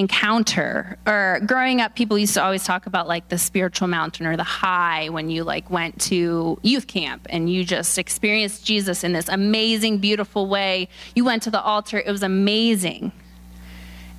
encounter 0.00 0.98
or 1.06 1.40
growing 1.46 1.80
up 1.80 1.94
people 1.94 2.18
used 2.18 2.34
to 2.34 2.42
always 2.42 2.64
talk 2.64 2.86
about 2.86 3.06
like 3.06 3.28
the 3.28 3.38
spiritual 3.38 3.86
mountain 3.86 4.26
or 4.26 4.36
the 4.36 4.42
high 4.42 5.08
when 5.10 5.30
you 5.30 5.44
like 5.44 5.70
went 5.70 6.00
to 6.00 6.58
youth 6.62 6.88
camp 6.88 7.26
and 7.30 7.48
you 7.48 7.64
just 7.64 7.98
experienced 7.98 8.66
Jesus 8.66 9.04
in 9.04 9.12
this 9.12 9.28
amazing 9.28 9.98
beautiful 9.98 10.48
way. 10.48 10.88
You 11.14 11.24
went 11.24 11.44
to 11.44 11.50
the 11.50 11.60
altar. 11.60 11.98
It 11.98 12.10
was 12.10 12.24
amazing. 12.24 13.12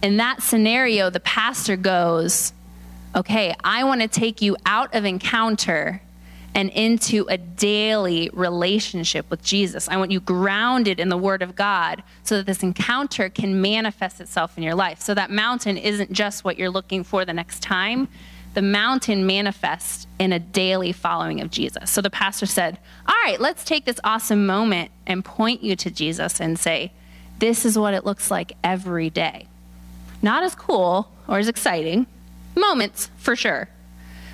In 0.02 0.18
that 0.18 0.42
scenario 0.42 1.10
the 1.10 1.20
pastor 1.20 1.76
goes 1.76 2.54
okay 3.16 3.54
i 3.64 3.84
want 3.84 4.02
to 4.02 4.08
take 4.08 4.42
you 4.42 4.56
out 4.66 4.96
of 4.96 5.04
encounter 5.04 6.02
and 6.54 6.70
into 6.72 7.26
a 7.30 7.38
daily 7.38 8.30
relationship 8.34 9.30
with 9.30 9.42
Jesus. 9.44 9.88
I 9.88 9.98
want 9.98 10.12
you 10.12 10.20
grounded 10.20 11.00
in 11.00 11.10
the 11.10 11.18
Word 11.18 11.42
of 11.42 11.56
God 11.56 12.04
so 12.24 12.38
that 12.38 12.46
this 12.46 12.62
encounter 12.62 13.30
can 13.30 13.62
manifest 13.62 14.20
itself 14.20 14.58
in 14.58 14.64
your 14.64 14.76
life. 14.76 15.00
So 15.00 15.14
that 15.14 15.32
mountain 15.32 15.78
isn't 15.78 16.12
just 16.12 16.44
what 16.44 16.58
you're 16.58 16.70
looking 16.70 17.04
for 17.04 17.24
the 17.24 17.34
next 17.34 17.62
time, 17.62 18.10
the 18.54 18.62
mountain 18.62 19.26
manifests 19.26 20.08
in 20.20 20.34
a 20.34 20.40
daily 20.40 20.92
following 20.92 21.40
of 21.40 21.50
Jesus. 21.52 21.90
So 21.90 22.02
the 22.02 22.10
pastor 22.10 22.46
said, 22.46 22.80
All 23.08 23.16
right, 23.24 23.40
let's 23.40 23.64
take 23.64 23.86
this 23.86 24.00
awesome 24.04 24.46
moment 24.46 24.92
and 25.08 25.24
point 25.24 25.64
you 25.64 25.78
to 25.78 25.90
Jesus 25.90 26.42
and 26.42 26.60
say, 26.60 26.92
This 27.40 27.64
is 27.64 27.78
what 27.78 27.94
it 27.94 28.06
looks 28.06 28.30
like 28.30 28.58
every 28.62 29.10
day. 29.10 29.48
Not 30.22 30.44
as 30.44 30.54
cool 30.54 31.10
or 31.30 31.40
as 31.40 31.48
exciting, 31.48 32.08
moments 32.56 33.10
for 33.18 33.38
sure 33.38 33.70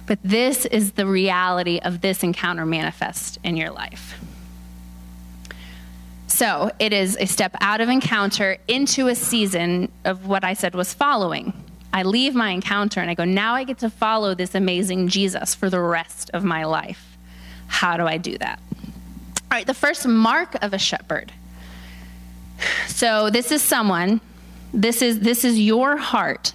but 0.08 0.20
this 0.24 0.66
is 0.66 0.94
the 0.94 1.06
reality 1.06 1.80
of 1.84 2.02
this 2.02 2.24
encounter 2.24 2.66
manifest 2.66 3.38
in 3.44 3.58
your 3.58 3.70
life. 3.70 4.18
So 6.28 6.72
it 6.80 6.94
is 6.94 7.18
a 7.20 7.26
step 7.26 7.56
out 7.62 7.82
of 7.82 7.90
encounter 7.90 8.58
into 8.68 9.08
a 9.08 9.16
season 9.16 9.92
of 10.06 10.28
what 10.28 10.44
I 10.44 10.54
said 10.54 10.76
was 10.76 10.94
following. 10.94 11.54
I 11.92 12.04
leave 12.04 12.36
my 12.36 12.52
encounter 12.52 13.00
and 13.00 13.10
I 13.10 13.16
go, 13.16 13.26
now 13.26 13.56
I 13.56 13.64
get 13.64 13.80
to 13.80 13.90
follow 13.90 14.36
this 14.36 14.54
amazing 14.54 15.08
Jesus 15.08 15.56
for 15.56 15.70
the 15.70 15.80
rest 15.80 16.30
of 16.34 16.44
my 16.44 16.64
life. 16.64 17.18
How 17.68 17.98
do 17.98 18.06
I 18.06 18.18
do 18.18 18.38
that? 18.38 18.60
All 18.76 19.58
right, 19.58 19.66
the 19.66 19.74
first 19.74 20.08
mark 20.08 20.62
of 20.62 20.74
a 20.74 20.78
shepherd. 20.78 21.32
So 22.88 23.30
this 23.30 23.52
is 23.52 23.62
someone, 23.62 24.22
this 24.74 25.02
is 25.02 25.22
this 25.22 25.44
is 25.46 25.60
your 25.60 25.98
heart 25.98 26.54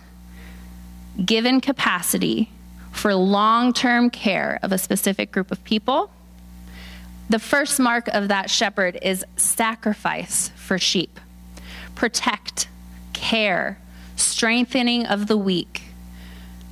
given 1.24 1.60
capacity 1.60 2.51
for 2.92 3.14
long-term 3.14 4.10
care 4.10 4.60
of 4.62 4.70
a 4.70 4.78
specific 4.78 5.32
group 5.32 5.50
of 5.50 5.62
people 5.64 6.10
the 7.32 7.38
first 7.38 7.80
mark 7.80 8.08
of 8.08 8.28
that 8.28 8.50
shepherd 8.50 8.98
is 9.00 9.24
sacrifice 9.36 10.50
for 10.50 10.78
sheep, 10.78 11.18
protect, 11.94 12.68
care, 13.14 13.78
strengthening 14.16 15.06
of 15.06 15.28
the 15.28 15.38
weak, 15.38 15.80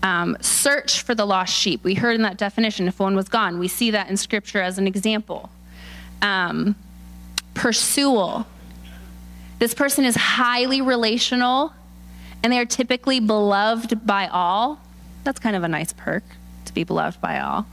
um, 0.02 0.36
search 0.42 1.00
for 1.00 1.14
the 1.14 1.24
lost 1.24 1.54
sheep. 1.54 1.82
We 1.82 1.94
heard 1.94 2.14
in 2.14 2.20
that 2.22 2.36
definition 2.36 2.88
if 2.88 2.98
one 2.98 3.16
was 3.16 3.26
gone. 3.26 3.58
We 3.58 3.68
see 3.68 3.90
that 3.92 4.10
in 4.10 4.18
scripture 4.18 4.60
as 4.60 4.76
an 4.76 4.86
example. 4.86 5.48
Um, 6.20 6.76
pursual. 7.54 8.46
This 9.60 9.72
person 9.72 10.04
is 10.04 10.14
highly 10.14 10.82
relational 10.82 11.72
and 12.42 12.52
they 12.52 12.58
are 12.58 12.66
typically 12.66 13.18
beloved 13.18 14.06
by 14.06 14.26
all. 14.28 14.78
That's 15.24 15.38
kind 15.38 15.56
of 15.56 15.62
a 15.62 15.68
nice 15.68 15.92
perk 15.92 16.24
to 16.64 16.74
be 16.74 16.84
beloved 16.84 17.20
by 17.20 17.40
all 17.40 17.66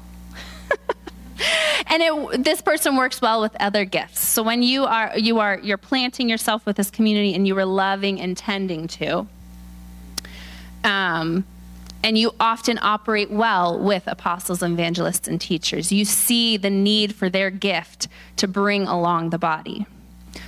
and 1.87 2.01
it, 2.01 2.43
this 2.43 2.61
person 2.61 2.95
works 2.95 3.21
well 3.21 3.41
with 3.41 3.55
other 3.59 3.85
gifts. 3.85 4.27
So 4.27 4.43
when 4.43 4.63
you 4.63 4.85
are 4.85 5.17
you 5.17 5.39
are 5.39 5.59
you're 5.59 5.77
planting 5.77 6.29
yourself 6.29 6.65
with 6.65 6.77
this 6.77 6.89
community 6.89 7.33
and 7.33 7.47
you 7.47 7.57
are 7.57 7.65
loving 7.65 8.19
and 8.19 8.35
tending 8.35 8.87
to, 8.87 9.27
um, 10.83 11.45
and 12.03 12.17
you 12.17 12.31
often 12.39 12.79
operate 12.81 13.29
well 13.31 13.79
with 13.79 14.03
apostles, 14.07 14.63
evangelists, 14.63 15.27
and 15.27 15.39
teachers. 15.39 15.91
You 15.91 16.05
see 16.05 16.57
the 16.57 16.69
need 16.69 17.13
for 17.15 17.29
their 17.29 17.49
gift 17.49 18.07
to 18.37 18.47
bring 18.47 18.87
along 18.87 19.29
the 19.29 19.39
body. 19.39 19.85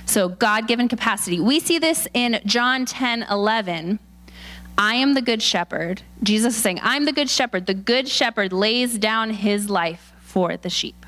So 0.06 0.28
God 0.28 0.66
given 0.66 0.88
capacity. 0.88 1.40
We 1.40 1.60
see 1.60 1.78
this 1.78 2.06
in 2.14 2.40
John 2.44 2.84
10 2.84 3.26
11. 3.30 3.98
I 4.78 4.94
am 4.94 5.14
the 5.14 5.22
good 5.22 5.42
shepherd. 5.42 6.02
Jesus 6.22 6.56
is 6.56 6.62
saying, 6.62 6.80
I'm 6.82 7.04
the 7.04 7.12
good 7.12 7.28
shepherd. 7.28 7.66
The 7.66 7.74
good 7.74 8.08
shepherd 8.08 8.52
lays 8.52 8.98
down 8.98 9.30
his 9.30 9.68
life 9.68 10.12
for 10.20 10.56
the 10.56 10.70
sheep. 10.70 11.06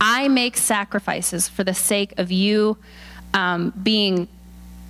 I 0.00 0.28
make 0.28 0.56
sacrifices 0.56 1.48
for 1.48 1.64
the 1.64 1.74
sake 1.74 2.12
of 2.18 2.30
you 2.30 2.76
um, 3.32 3.72
being 3.82 4.28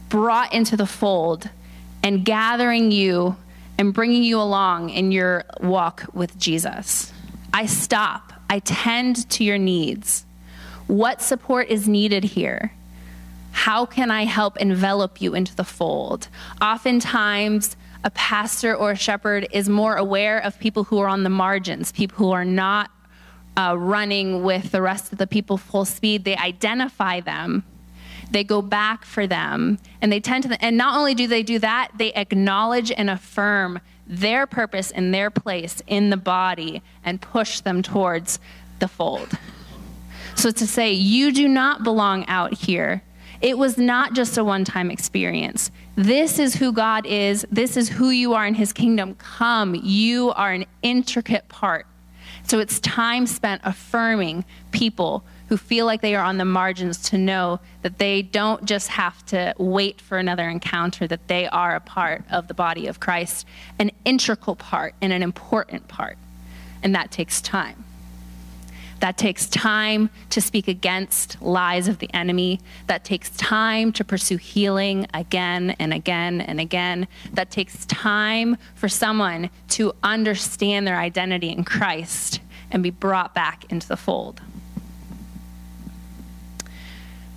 brought 0.09 0.53
into 0.53 0.77
the 0.77 0.87
fold 0.87 1.49
and 2.03 2.25
gathering 2.25 2.91
you 2.91 3.37
and 3.79 3.93
bringing 3.93 4.23
you 4.23 4.41
along 4.41 4.91
in 4.91 5.13
your 5.13 5.45
walk 5.61 6.05
with 6.13 6.39
Jesus. 6.39 7.13
I 7.53 7.67
stop, 7.67 8.33
I 8.51 8.59
tend 8.61 9.29
to 9.31 9.45
your 9.45 9.59
needs. 9.59 10.25
What 10.87 11.23
support 11.23 11.69
is 11.69 11.89
needed 11.89 12.25
here? 12.25 12.73
How 13.55 13.87
can 13.87 14.11
I 14.11 14.25
help 14.25 14.57
envelop 14.57 15.23
you 15.23 15.35
into 15.35 15.55
the 15.55 15.65
fold? 15.65 16.29
Oftentimes, 16.61 17.77
a 18.03 18.11
pastor 18.11 18.75
or 18.75 18.91
a 18.91 18.97
shepherd 18.97 19.47
is 19.53 19.69
more 19.69 19.95
aware 19.95 20.39
of 20.41 20.59
people 20.59 20.85
who 20.85 20.99
are 20.99 21.07
on 21.07 21.23
the 21.23 21.31
margins, 21.31 21.93
people 21.93 22.19
who 22.19 22.33
are 22.33 22.45
not 22.45 22.91
uh, 23.57 23.77
running 23.79 24.43
with 24.43 24.73
the 24.73 24.83
rest 24.83 25.13
of 25.13 25.19
the 25.19 25.27
people 25.29 25.57
full 25.57 25.85
speed, 25.85 26.25
they 26.25 26.37
identify 26.37 27.21
them. 27.21 27.65
They 28.29 28.43
go 28.43 28.61
back 28.61 29.05
for 29.05 29.27
them, 29.27 29.79
and 30.03 30.11
they 30.11 30.19
tend 30.19 30.45
to, 30.45 30.63
and 30.63 30.77
not 30.77 30.99
only 30.99 31.15
do 31.15 31.29
they 31.29 31.45
do 31.45 31.61
that, 31.61 31.93
they 31.97 32.13
acknowledge 32.13 32.91
and 32.91 33.09
affirm 33.09 33.81
their 34.05 34.49
purpose 34.49 34.91
and 34.91 35.15
their 35.15 35.31
place 35.31 35.81
in 35.87 36.11
the 36.11 36.17
body 36.17 36.83
and 37.05 37.21
push 37.21 37.61
them 37.61 37.83
towards 37.83 38.41
the 38.81 38.89
fold. 38.89 39.39
So 40.35 40.51
to 40.51 40.67
say, 40.67 40.93
you 40.93 41.33
do 41.33 41.47
not 41.47 41.85
belong 41.85 42.27
out 42.27 42.53
here. 42.53 43.05
It 43.45 43.59
was 43.59 43.77
not 43.79 44.15
just 44.15 44.39
a 44.39 44.43
one 44.43 44.65
time 44.65 44.91
experience. 44.91 45.71
This 45.97 46.39
is 46.39 46.55
who 46.55 46.73
God 46.73 47.07
is. 47.07 47.47
This 47.51 47.77
is 47.77 47.89
who 47.89 48.11
you 48.11 48.35
are 48.35 48.47
in 48.47 48.55
his 48.55 48.73
kingdom. 48.73 49.15
Come. 49.15 49.75
You 49.77 50.33
are 50.33 50.53
an 50.53 50.65
intricate 50.83 51.49
part 51.49 51.87
so 52.47 52.59
it's 52.59 52.79
time 52.81 53.27
spent 53.27 53.63
affirming 53.65 54.45
people 54.71 55.25
who 55.49 55.57
feel 55.57 55.87
like 55.87 56.03
they 56.03 56.15
are 56.15 56.25
on 56.25 56.39
the 56.39 56.45
margins 56.45 56.99
to 57.11 57.19
know 57.19 57.61
that 57.83 57.99
they 57.99 58.23
don't 58.23 58.65
just 58.65 58.89
have 58.89 59.25
to 59.27 59.55
wait 59.59 60.01
for 60.01 60.19
another 60.19 60.49
encounter, 60.49 61.07
that 61.07 61.29
they 61.29 61.49
are 61.49 61.75
a 61.75 61.81
part 61.81 62.23
of 62.31 62.49
the 62.49 62.55
body 62.55 62.87
of 62.87 63.01
Christ, 63.01 63.47
an 63.79 63.91
integral 64.05 64.57
part 64.57 64.95
and 65.01 65.13
an 65.13 65.23
important 65.23 65.89
part. 65.89 66.19
And 66.83 66.95
that 66.95 67.11
takes 67.11 67.41
time. 67.41 67.85
That 69.05 69.19
takes 69.19 69.45
time 69.45 70.09
to 70.31 70.41
speak 70.41 70.67
against 70.67 71.43
lies 71.43 71.89
of 71.89 71.99
the 71.99 72.09
enemy. 72.15 72.61
That 72.87 73.05
takes 73.05 73.29
time 73.37 73.93
to 73.93 74.03
pursue 74.03 74.39
healing 74.39 75.07
again 75.13 75.77
and 75.79 75.93
again 75.93 76.41
and 76.41 76.59
again. 76.59 77.07
That 77.35 77.51
takes 77.51 77.85
time 77.85 78.57
for 78.75 78.89
someone 78.89 79.51
to 79.69 79.95
understand 80.03 80.87
their 80.87 80.97
identity 80.97 81.51
in 81.51 81.65
Christ 81.65 82.41
and 82.71 82.83
be 82.83 82.89
brought 82.89 83.35
back 83.35 83.71
into 83.71 83.87
the 83.87 83.99
fold. 83.99 84.41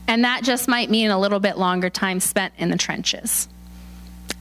And 0.08 0.24
that 0.24 0.46
just 0.46 0.70
might 0.70 0.90
mean 0.90 1.12
a 1.12 1.20
little 1.20 1.42
bit 1.42 1.58
longer 1.58 1.90
time 1.90 2.22
spent 2.22 2.54
in 2.58 2.70
the 2.70 2.78
trenches. 2.78 3.50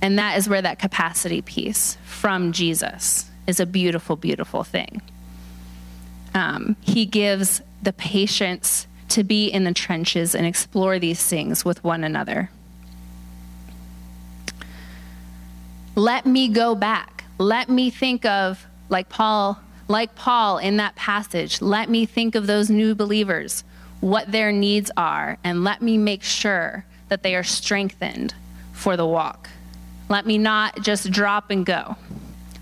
And 0.00 0.16
that 0.20 0.38
is 0.38 0.48
where 0.48 0.62
that 0.62 0.78
capacity 0.78 1.42
piece 1.42 1.98
from 2.04 2.52
Jesus 2.52 3.28
is 3.48 3.58
a 3.58 3.66
beautiful, 3.66 4.14
beautiful 4.14 4.62
thing 4.62 5.02
um, 6.36 6.76
he 6.82 7.06
gives 7.06 7.62
the 7.82 7.94
patience 7.94 8.86
to 9.08 9.24
be 9.24 9.48
in 9.48 9.64
the 9.64 9.72
trenches 9.72 10.34
and 10.34 10.46
explore 10.46 10.98
these 10.98 11.24
things 11.24 11.64
with 11.64 11.82
one 11.82 12.04
another. 12.04 12.50
Let 15.94 16.26
me 16.26 16.48
go 16.48 16.74
back. 16.74 17.24
Let 17.38 17.70
me 17.70 17.88
think 17.88 18.26
of, 18.26 18.66
like 18.90 19.08
Paul, 19.08 19.58
like 19.88 20.14
Paul 20.14 20.58
in 20.58 20.76
that 20.76 20.94
passage, 20.94 21.62
let 21.62 21.88
me 21.88 22.04
think 22.04 22.34
of 22.34 22.46
those 22.46 22.68
new 22.68 22.94
believers, 22.94 23.64
what 24.00 24.30
their 24.30 24.52
needs 24.52 24.90
are, 24.96 25.38
and 25.42 25.64
let 25.64 25.80
me 25.80 25.96
make 25.96 26.22
sure 26.22 26.84
that 27.08 27.22
they 27.22 27.34
are 27.34 27.42
strengthened 27.42 28.34
for 28.72 28.96
the 28.96 29.06
walk. 29.06 29.48
Let 30.10 30.26
me 30.26 30.36
not 30.36 30.82
just 30.82 31.10
drop 31.10 31.50
and 31.50 31.64
go 31.64 31.96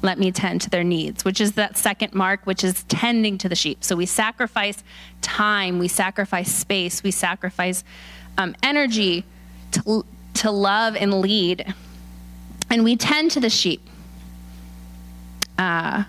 let 0.04 0.18
me 0.18 0.30
tend 0.30 0.60
to 0.60 0.70
their 0.70 0.84
needs, 0.84 1.24
which 1.24 1.40
is 1.40 1.52
that 1.52 1.78
second 1.78 2.12
mark, 2.14 2.40
which 2.44 2.62
is 2.62 2.84
tending 2.84 3.38
to 3.38 3.48
the 3.48 3.54
sheep. 3.54 3.82
So 3.82 3.96
we 3.96 4.04
sacrifice 4.04 4.84
time, 5.22 5.78
we 5.78 5.88
sacrifice 5.88 6.54
space, 6.54 7.02
we 7.02 7.10
sacrifice 7.10 7.82
um, 8.36 8.54
energy 8.62 9.24
to, 9.72 10.04
to 10.34 10.50
love 10.50 10.94
and 10.94 11.20
lead. 11.20 11.74
And 12.68 12.84
we 12.84 12.96
tend 12.96 13.30
to 13.32 13.40
the 13.40 13.48
sheep. 13.48 13.80
Uh, 15.56 16.04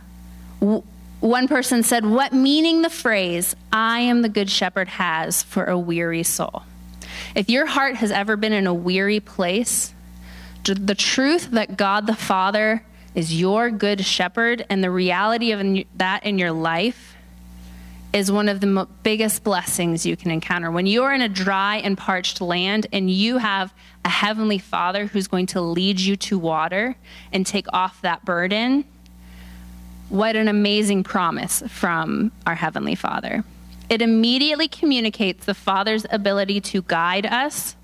w- 0.60 0.84
one 1.22 1.48
person 1.48 1.82
said, 1.82 2.06
What 2.06 2.34
meaning 2.34 2.82
the 2.82 2.90
phrase, 2.90 3.56
I 3.72 4.02
am 4.02 4.24
the 4.24 4.30
good 4.30 4.50
shepherd, 4.50 4.90
has 4.90 5.42
for 5.42 5.66
a 5.66 5.80
weary 5.80 6.24
soul? 6.24 6.64
If 7.34 7.50
your 7.50 7.66
heart 7.66 7.96
has 7.96 8.12
ever 8.12 8.36
been 8.36 8.52
in 8.52 8.68
a 8.68 8.74
weary 8.74 9.22
place, 9.22 9.94
the 10.66 10.96
truth 10.96 11.52
that 11.52 11.78
God 11.78 12.08
the 12.08 12.16
Father 12.16 12.84
is 13.16 13.40
your 13.40 13.72
good 13.72 14.06
shepherd, 14.06 14.66
and 14.70 14.84
the 14.84 14.92
reality 14.92 15.52
of 15.54 15.86
that 15.96 16.26
in 16.26 16.38
your 16.38 16.52
life 16.52 17.16
is 18.14 18.32
one 18.32 18.48
of 18.48 18.60
the 18.60 18.88
biggest 19.04 19.44
blessings 19.44 20.06
you 20.06 20.16
can 20.16 20.32
encounter. 20.32 20.70
When 20.70 20.86
you're 20.86 21.14
in 21.14 21.22
a 21.22 21.30
dry 21.30 21.78
and 21.78 21.98
parched 21.98 22.40
land 22.40 22.88
and 22.94 23.10
you 23.10 23.38
have 23.38 23.74
a 24.04 24.10
heavenly 24.10 24.58
father 24.58 25.08
who's 25.08 25.28
going 25.28 25.48
to 25.48 25.62
lead 25.62 26.00
you 26.00 26.16
to 26.18 26.38
water 26.38 26.96
and 27.34 27.46
take 27.46 27.66
off 27.74 28.02
that 28.02 28.24
burden, 28.24 28.86
what 30.10 30.36
an 30.36 30.48
amazing 30.48 31.04
promise 31.04 31.64
from 31.68 32.32
our 32.46 32.56
heavenly 32.56 32.96
father. 32.96 33.44
It 33.90 34.02
immediately 34.02 34.68
communicates 34.68 35.46
the 35.46 35.54
father's 35.54 36.06
ability 36.10 36.62
to 36.62 36.84
guide 36.84 37.26
us, 37.26 37.76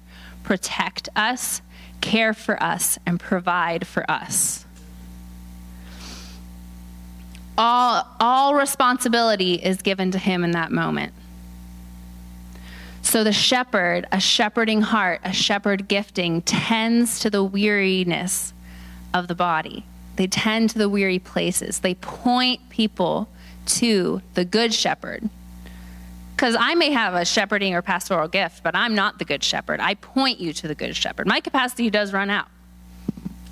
protect 0.44 1.10
us, 1.16 1.62
care 2.00 2.34
for 2.34 2.62
us, 2.62 2.98
and 3.06 3.20
provide 3.20 3.86
for 3.86 4.10
us 4.10 4.66
all, 7.62 8.08
all 8.20 8.56
responsibility 8.56 9.54
is 9.54 9.84
given 9.84 10.10
to 10.12 10.18
him 10.18 10.44
in 10.44 10.52
that 10.52 10.72
moment. 10.72 11.14
So 13.04 13.24
the 13.24 13.32
shepherd, 13.32 14.08
a 14.12 14.20
shepherding 14.20 14.82
heart, 14.82 15.22
a 15.24 15.32
shepherd 15.32 15.88
gifting, 15.88 16.42
tends 16.42 17.20
to 17.20 17.30
the 17.30 17.44
weariness 17.44 18.54
of 19.14 19.28
the 19.28 19.36
body. 19.36 19.86
They 20.16 20.26
tend 20.26 20.72
to 20.72 20.80
the 20.80 20.90
weary 20.90 21.20
places. 21.20 21.80
They 21.80 21.94
point 21.94 22.68
people 22.70 23.30
to 23.68 24.24
the 24.34 24.44
good 24.44 24.74
shepherd. 24.74 25.30
Because 26.36 26.56
I 26.60 26.74
may 26.74 26.90
have 26.90 27.14
a 27.14 27.26
shepherding 27.26 27.76
or 27.76 27.84
pastoral 27.84 28.28
gift, 28.28 28.64
but 28.64 28.76
I'm 28.76 28.96
not 28.96 29.20
the 29.20 29.26
good 29.26 29.44
shepherd. 29.44 29.80
I 29.80 29.94
point 29.94 30.40
you 30.40 30.52
to 30.54 30.68
the 30.68 30.74
good 30.74 30.96
shepherd. 30.96 31.28
My 31.28 31.42
capacity 31.42 31.92
does 31.92 32.12
run 32.12 32.32
out. 32.32 32.48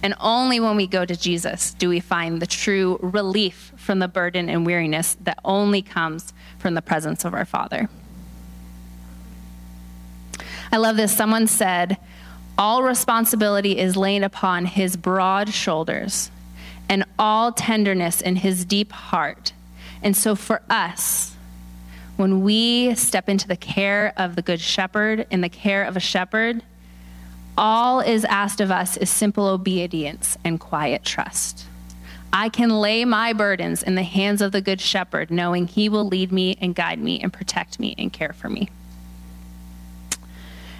And 0.02 0.16
only 0.20 0.60
when 0.60 0.78
we 0.78 0.88
go 0.88 1.06
to 1.06 1.16
Jesus 1.16 1.74
do 1.74 1.90
we 1.90 2.00
find 2.00 2.42
the 2.42 2.48
true 2.48 2.98
relief 3.02 3.74
from 3.76 4.00
the 4.00 4.08
burden 4.08 4.50
and 4.50 4.66
weariness 4.66 5.18
that 5.22 5.40
only 5.44 5.82
comes 5.82 6.34
from 6.58 6.74
the 6.74 6.82
presence 6.82 7.26
of 7.26 7.34
our 7.34 7.46
Father. 7.46 7.90
I 10.72 10.78
love 10.78 10.98
this. 10.98 11.16
Someone 11.16 11.48
said, 11.48 11.98
All 12.58 12.84
responsibility 12.84 13.78
is 13.78 13.98
laid 13.98 14.24
upon 14.24 14.66
his 14.66 14.96
broad 14.96 15.50
shoulders, 15.50 16.32
and 16.88 17.04
all 17.18 17.52
tenderness 17.52 18.22
in 18.22 18.38
his 18.38 18.66
deep 18.66 18.92
heart. 18.92 19.54
And 20.02 20.16
so 20.16 20.36
for 20.36 20.62
us, 20.70 21.36
when 22.16 22.42
we 22.42 22.96
step 22.96 23.30
into 23.30 23.48
the 23.48 23.56
care 23.56 24.14
of 24.18 24.36
the 24.36 24.42
Good 24.42 24.60
Shepherd, 24.60 25.26
in 25.32 25.42
the 25.42 25.50
care 25.50 25.84
of 25.84 25.98
a 25.98 26.02
shepherd, 26.02 26.64
all 27.60 28.00
is 28.00 28.24
asked 28.26 28.62
of 28.62 28.72
us 28.72 28.96
is 28.96 29.10
simple 29.10 29.46
obedience 29.46 30.38
and 30.46 30.60
quiet 30.60 31.04
trust. 31.04 31.66
I 32.32 32.48
can 32.48 32.70
lay 32.70 33.04
my 33.04 33.34
burdens 33.34 33.84
in 33.84 33.96
the 33.96 34.04
hands 34.04 34.42
of 34.42 34.54
the 34.54 34.62
Good 34.62 34.80
Shepherd, 34.80 35.30
knowing 35.30 35.68
He 35.68 35.90
will 35.90 36.08
lead 36.08 36.32
me 36.32 36.58
and 36.62 36.74
guide 36.74 37.00
me 37.00 37.20
and 37.20 37.34
protect 37.34 37.78
me 37.80 37.96
and 37.98 38.14
care 38.14 38.32
for 38.32 38.50
me. 38.50 38.70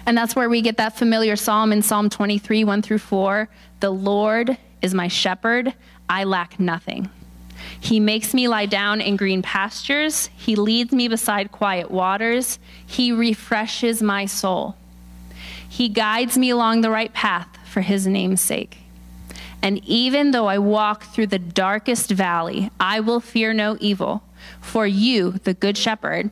And 0.06 0.16
that's 0.16 0.34
where 0.34 0.48
we 0.48 0.62
get 0.62 0.78
that 0.78 0.96
familiar 0.96 1.36
psalm 1.36 1.70
in 1.70 1.82
Psalm 1.82 2.08
23, 2.08 2.64
1 2.64 2.82
through 2.82 2.98
4. 2.98 3.48
The 3.80 3.90
Lord 3.90 4.56
is 4.80 4.94
my 4.94 5.08
shepherd, 5.08 5.74
I 6.08 6.24
lack 6.24 6.58
nothing. 6.58 7.10
He 7.78 8.00
makes 8.00 8.32
me 8.32 8.48
lie 8.48 8.64
down 8.64 9.02
in 9.02 9.16
green 9.16 9.42
pastures. 9.42 10.30
He 10.34 10.56
leads 10.56 10.92
me 10.92 11.08
beside 11.08 11.52
quiet 11.52 11.90
waters. 11.90 12.58
He 12.86 13.12
refreshes 13.12 14.02
my 14.02 14.24
soul. 14.24 14.76
He 15.70 15.88
guides 15.88 16.36
me 16.36 16.50
along 16.50 16.80
the 16.80 16.90
right 16.90 17.14
path 17.14 17.46
for 17.64 17.80
his 17.80 18.04
name's 18.04 18.40
sake. 18.40 18.78
And 19.62 19.78
even 19.84 20.32
though 20.32 20.48
I 20.48 20.58
walk 20.58 21.04
through 21.04 21.28
the 21.28 21.38
darkest 21.38 22.10
valley, 22.10 22.72
I 22.80 22.98
will 22.98 23.20
fear 23.20 23.54
no 23.54 23.76
evil, 23.78 24.24
for 24.60 24.84
you, 24.84 25.30
the 25.44 25.54
good 25.54 25.78
shepherd, 25.78 26.30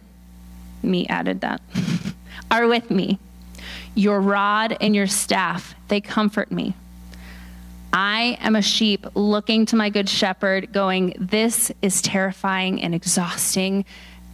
me 0.83 1.07
added 1.07 1.41
that, 1.43 1.63
are 2.51 2.67
with 2.67 2.91
me. 2.91 3.21
Your 3.95 4.21
rod 4.21 4.77
and 4.81 4.93
your 4.93 5.07
staff, 5.07 5.77
they 5.87 6.01
comfort 6.01 6.51
me. 6.51 6.75
I 7.93 8.39
am 8.41 8.57
a 8.57 8.61
sheep 8.61 9.07
looking 9.15 9.67
to 9.67 9.77
my 9.77 9.89
good 9.89 10.09
shepherd, 10.09 10.73
going, 10.73 11.15
This 11.17 11.71
is 11.81 12.03
terrifying 12.03 12.83
and 12.83 12.93
exhausting, 12.93 13.85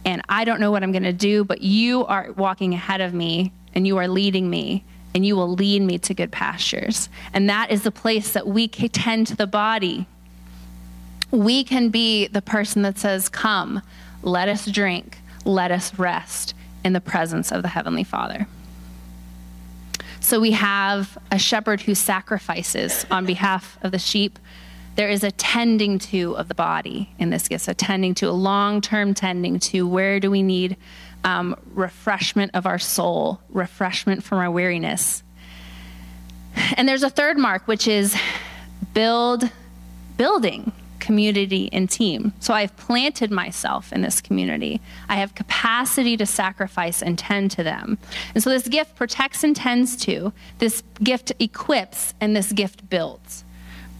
and 0.03 0.23
I 0.27 0.45
don't 0.45 0.59
know 0.59 0.71
what 0.71 0.81
I'm 0.81 0.91
going 0.91 1.03
to 1.03 1.13
do, 1.13 1.43
but 1.43 1.61
you 1.61 2.05
are 2.07 2.31
walking 2.31 2.73
ahead 2.73 3.01
of 3.01 3.13
me 3.13 3.53
and 3.75 3.85
you 3.85 3.97
are 3.97 4.07
leading 4.07 4.49
me 4.49 4.83
and 5.15 5.25
you 5.25 5.35
will 5.37 5.47
lead 5.47 5.81
me 5.81 5.97
to 5.97 6.13
good 6.13 6.31
pastures. 6.31 7.07
And 7.33 7.49
that 7.49 7.71
is 7.71 7.83
the 7.83 7.91
place 7.91 8.33
that 8.33 8.45
we 8.45 8.67
tend 8.67 9.27
to 9.27 9.35
the 9.35 9.47
body. 9.47 10.07
We 11.31 11.63
can 11.63 11.89
be 11.89 12.27
the 12.27 12.41
person 12.41 12.81
that 12.81 12.99
says, 12.99 13.29
Come, 13.29 13.81
let 14.21 14.49
us 14.49 14.65
drink, 14.65 15.19
let 15.45 15.71
us 15.71 15.97
rest 15.97 16.53
in 16.83 16.91
the 16.91 16.99
presence 16.99 17.51
of 17.51 17.61
the 17.61 17.69
Heavenly 17.69 18.03
Father. 18.03 18.45
So 20.19 20.39
we 20.39 20.51
have 20.51 21.17
a 21.31 21.39
shepherd 21.39 21.81
who 21.81 21.95
sacrifices 21.95 23.05
on 23.09 23.25
behalf 23.25 23.77
of 23.83 23.91
the 23.91 23.99
sheep. 23.99 24.37
There 24.95 25.09
is 25.09 25.23
a 25.23 25.31
tending 25.31 25.97
to 25.99 26.35
of 26.35 26.49
the 26.49 26.55
body 26.55 27.13
in 27.19 27.29
this 27.29 27.47
gift, 27.47 27.67
a 27.69 27.73
tending 27.73 28.15
to, 28.15 28.29
a 28.29 28.31
long 28.31 28.81
term 28.81 29.13
tending 29.13 29.59
to. 29.59 29.87
Where 29.87 30.19
do 30.19 30.29
we 30.29 30.43
need 30.43 30.75
um, 31.25 31.57
refreshment 31.73 32.51
of 32.53 32.65
our 32.65 32.79
soul, 32.79 33.41
refreshment 33.49 34.23
from 34.23 34.37
our 34.37 34.49
weariness. 34.49 35.23
And 36.77 36.87
there's 36.87 37.03
a 37.03 37.09
third 37.09 37.37
mark, 37.37 37.67
which 37.67 37.87
is 37.87 38.15
build, 38.93 39.49
building 40.15 40.71
community 40.99 41.69
and 41.71 41.89
team. 41.89 42.33
So 42.39 42.53
I've 42.53 42.75
planted 42.77 43.31
myself 43.31 43.91
in 43.91 44.01
this 44.01 44.21
community. 44.21 44.81
I 45.09 45.15
have 45.17 45.35
capacity 45.35 46.15
to 46.17 46.25
sacrifice 46.25 47.01
and 47.03 47.19
tend 47.19 47.51
to 47.51 47.63
them. 47.63 47.97
And 48.33 48.43
so 48.43 48.49
this 48.49 48.67
gift 48.67 48.95
protects 48.95 49.43
and 49.43 49.55
tends 49.55 49.97
to, 49.97 50.31
this 50.59 50.81
gift 51.03 51.31
equips, 51.39 52.13
and 52.21 52.35
this 52.35 52.51
gift 52.51 52.89
builds. 52.89 53.43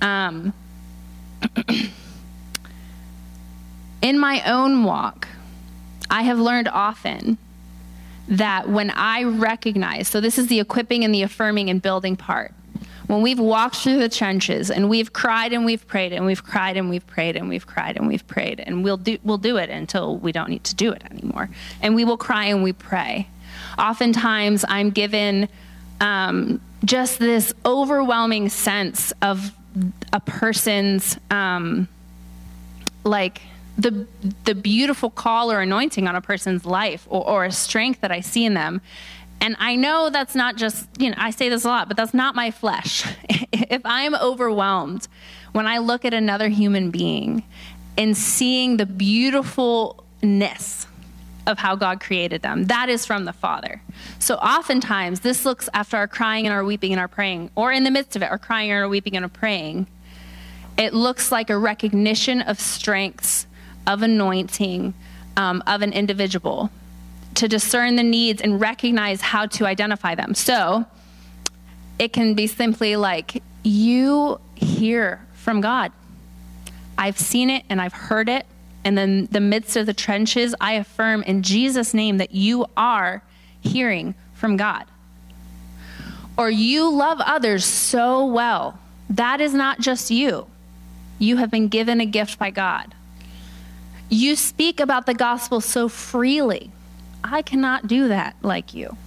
Um, 0.02 0.54
in 4.02 4.18
my 4.18 4.42
own 4.52 4.84
walk, 4.84 5.28
I 6.10 6.24
have 6.24 6.40
learned 6.40 6.68
often 6.68 7.38
that 8.28 8.70
when 8.70 8.90
I 8.92 9.24
recognize, 9.24 10.08
so 10.08 10.20
this 10.20 10.38
is 10.38 10.48
the 10.48 10.60
equipping 10.60 11.04
and 11.04 11.14
the 11.14 11.22
affirming 11.22 11.70
and 11.70 11.82
building 11.82 12.16
part. 12.16 12.54
When 13.08 13.22
we've 13.22 13.40
walked 13.40 13.76
through 13.76 14.00
the 14.00 14.10
trenches 14.10 14.72
and 14.72 14.90
we've 14.90 15.14
cried 15.14 15.54
and 15.54 15.64
we've 15.64 15.88
prayed 15.88 16.12
and 16.12 16.26
we've 16.26 16.44
cried 16.44 16.76
and 16.76 16.90
we've 16.90 17.06
prayed 17.06 17.36
and 17.36 17.48
we've 17.48 17.68
cried 17.68 17.98
and 17.98 18.08
we've 18.08 18.26
prayed 18.26 18.60
and 18.60 18.84
we'll 18.84 18.98
do 18.98 19.20
we'll 19.24 19.38
do 19.38 19.58
it 19.58 19.70
until 19.70 20.18
we 20.18 20.32
don't 20.32 20.50
need 20.50 20.64
to 20.64 20.74
do 20.74 20.92
it 20.92 21.04
anymore. 21.12 21.50
And 21.82 21.94
we 21.94 22.04
will 22.04 22.18
cry 22.18 22.46
and 22.46 22.64
we 22.64 22.74
pray. 22.74 23.28
Oftentimes 23.78 24.66
I'm 24.68 24.90
given 24.90 25.50
um, 26.02 26.60
just 26.84 27.20
this 27.20 27.54
overwhelming 27.64 28.50
sense 28.50 29.14
of 29.22 29.52
a 30.12 30.20
person's 30.20 31.20
um, 31.30 31.88
like 33.04 33.42
the, 33.78 34.08
the 34.46 34.56
beautiful 34.56 35.10
call 35.10 35.52
or 35.52 35.62
anointing 35.62 36.08
on 36.08 36.16
a 36.16 36.22
person's 36.22 36.66
life 36.66 37.06
or, 37.10 37.28
or 37.28 37.46
a 37.46 37.52
strength 37.52 38.02
that 38.02 38.12
I 38.12 38.22
see 38.22 38.46
in 38.46 38.54
them. 38.54 38.82
And 39.42 39.56
I 39.60 39.76
know 39.76 40.10
that's 40.10 40.34
not 40.34 40.56
just, 40.56 40.88
you 40.98 41.10
know, 41.10 41.16
I 41.18 41.32
say 41.32 41.50
this 41.50 41.66
a 41.66 41.68
lot, 41.68 41.88
but 41.88 41.98
that's 41.98 42.14
not 42.14 42.36
my 42.36 42.52
flesh. 42.52 43.06
if 43.52 43.82
I'm 43.84 44.16
overwhelmed 44.16 45.08
when 45.52 45.68
I 45.68 45.80
look 45.80 46.06
at 46.06 46.14
another 46.14 46.48
human 46.48 46.90
being 46.90 47.44
and 47.98 48.16
seeing 48.16 48.78
the 48.78 48.86
beautifulness 48.86 50.88
of 51.48 51.60
how 51.60 51.76
God 51.76 52.00
created 52.00 52.42
them, 52.42 52.66
that 52.66 52.90
is 52.90 53.06
from 53.06 53.26
the 53.26 53.34
Father. 53.34 53.82
So 54.20 54.36
oftentimes, 54.36 55.20
this 55.20 55.46
looks 55.46 55.70
after 55.74 55.98
our 55.98 56.08
crying 56.08 56.48
and 56.48 56.54
our 56.54 56.64
weeping 56.64 56.92
and 56.92 57.00
our 57.00 57.08
praying, 57.08 57.52
or 57.56 57.72
in 57.72 57.84
the 57.84 57.92
midst 57.92 58.16
of 58.16 58.24
it, 58.24 58.32
our 58.32 58.40
crying 58.40 58.72
and 58.72 58.82
our 58.82 58.90
weeping 58.90 59.16
and 59.16 59.26
our 59.26 59.30
praying. 59.30 59.88
It 60.78 60.94
looks 60.94 61.32
like 61.32 61.50
a 61.50 61.58
recognition 61.58 62.42
of 62.42 62.60
strengths 62.60 63.48
of 63.88 64.02
anointing 64.02 64.94
um, 65.38 65.64
of 65.68 65.82
an 65.82 65.94
individual 65.94 66.70
to 67.36 67.48
discern 67.48 67.96
the 67.96 68.04
needs 68.04 68.42
and 68.42 68.60
recognize 68.60 69.22
how 69.22 69.46
to 69.46 69.66
identify 69.66 70.16
them. 70.16 70.34
So 70.34 70.86
it 72.00 72.14
can 72.14 72.34
be 72.34 72.48
simply 72.48 72.96
like, 72.96 73.44
you 73.64 74.40
hear 74.56 75.26
from 75.34 75.62
God. 75.62 75.92
I've 76.98 77.20
seen 77.20 77.50
it 77.50 77.64
and 77.70 77.82
I've 77.82 77.94
heard 77.94 78.30
it. 78.30 78.46
And 78.86 78.98
then 78.98 79.28
the 79.32 79.42
midst 79.42 79.76
of 79.76 79.86
the 79.86 79.94
trenches, 79.94 80.56
I 80.62 80.74
affirm 80.74 81.24
in 81.24 81.44
Jesus' 81.44 81.94
name 81.94 82.18
that 82.18 82.32
you 82.32 82.68
are 82.78 83.22
hearing 83.60 84.16
from 84.34 84.58
God. 84.58 84.86
Or 86.38 86.50
you 86.50 86.90
love 86.90 87.20
others 87.20 87.66
so 87.66 88.26
well. 88.26 88.80
That 89.10 89.42
is 89.42 89.54
not 89.54 89.80
just 89.80 90.10
you. 90.10 90.48
You 91.20 91.38
have 91.38 91.52
been 91.52 91.68
given 91.68 92.00
a 92.00 92.06
gift 92.06 92.40
by 92.40 92.50
God. 92.50 92.95
You 94.10 94.36
speak 94.36 94.80
about 94.80 95.06
the 95.06 95.14
gospel 95.14 95.62
so 95.62 95.88
freely. 95.88 96.72
I 97.24 97.42
cannot 97.42 97.88
do 97.88 98.08
that 98.08 98.36
like 98.42 98.74
you. 98.74 98.98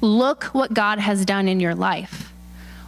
Look 0.00 0.44
what 0.44 0.74
God 0.74 0.98
has 0.98 1.24
done 1.24 1.48
in 1.48 1.60
your 1.60 1.74
life. 1.74 2.32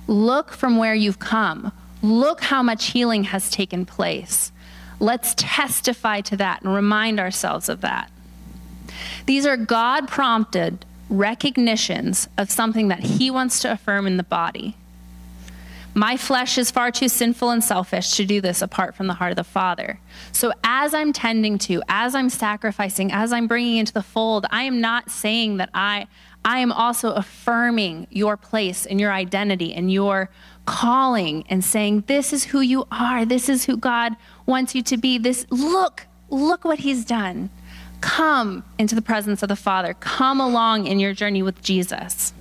Look 0.07 0.52
from 0.52 0.76
where 0.76 0.94
you've 0.94 1.18
come. 1.18 1.72
Look 2.02 2.42
how 2.42 2.62
much 2.62 2.87
healing 2.87 3.24
has 3.24 3.50
taken 3.50 3.87
place. 3.87 4.52
Let's 5.00 5.35
testify 5.37 6.22
to 6.22 6.37
that 6.38 6.62
and 6.62 6.74
remind 6.74 7.20
ourselves 7.20 7.68
of 7.68 7.81
that. 7.83 8.11
These 9.26 9.46
are 9.46 9.57
God 9.57 10.09
prompted 10.09 10.85
recognitions 11.09 12.28
of 12.37 12.50
something 12.50 12.88
that 12.88 13.00
He 13.00 13.31
wants 13.31 13.61
to 13.61 13.72
affirm 13.72 14.07
in 14.07 14.16
the 14.16 14.22
body. 14.22 14.76
My 15.99 16.17
flesh 16.17 16.59
is 16.59 16.71
far 16.71 16.93
too 16.93 17.09
sinful 17.09 17.51
and 17.51 17.65
selfish 17.65 18.13
to 18.19 18.25
do 18.25 18.41
this 18.41 18.63
apart 18.63 18.95
from 18.95 19.09
the 19.09 19.15
heart 19.15 19.33
of 19.33 19.37
the 19.37 19.43
Father. 19.43 19.99
So, 20.31 20.53
as 20.63 20.95
I'm 20.95 21.13
tending 21.13 21.59
to, 21.59 21.83
as 21.89 22.15
I'm 22.15 22.31
sacrificing, 22.31 23.11
as 23.11 23.33
I'm 23.33 23.49
bringing 23.49 23.79
into 23.79 23.93
the 23.93 24.05
fold, 24.05 24.47
I 24.53 24.63
am 24.63 24.81
not 24.81 25.11
saying 25.11 25.57
that 25.57 25.71
I, 25.75 26.07
I 26.45 26.61
am 26.61 26.71
also 26.71 27.15
affirming 27.15 28.07
your 28.11 28.37
place 28.37 28.87
and 28.87 29.01
your 29.01 29.13
identity 29.13 29.75
and 29.75 29.93
your 29.93 30.31
calling 30.67 31.45
and 31.49 31.65
saying, 31.65 32.05
This 32.07 32.33
is 32.33 32.45
who 32.45 32.61
you 32.61 32.87
are. 32.93 33.25
This 33.25 33.49
is 33.49 33.65
who 33.65 33.77
God 33.77 34.15
wants 34.47 34.77
you 34.77 34.83
to 34.83 34.97
be. 34.97 35.19
This, 35.19 35.47
look, 35.51 36.07
look 36.31 36.65
what 36.65 36.79
He's 36.79 37.05
done. 37.05 37.51
Come 38.01 38.63
into 38.79 38.95
the 38.95 39.03
presence 39.03 39.43
of 39.43 39.49
the 39.49 39.57
Father. 39.57 39.95
Come 39.95 40.41
along 40.41 40.87
in 40.87 41.01
your 41.01 41.13
journey 41.13 41.43
with 41.43 41.61
Jesus. 41.61 42.33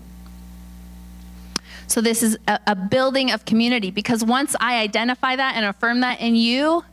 So, 1.87 2.01
this 2.01 2.21
is 2.21 2.37
a, 2.47 2.59
a 2.67 2.75
building 2.75 3.31
of 3.31 3.45
community 3.45 3.91
because 3.91 4.23
once 4.23 4.55
I 4.59 4.79
identify 4.79 5.35
that 5.35 5.55
and 5.55 5.65
affirm 5.65 6.01
that 6.01 6.19
in 6.19 6.35
you, 6.35 6.83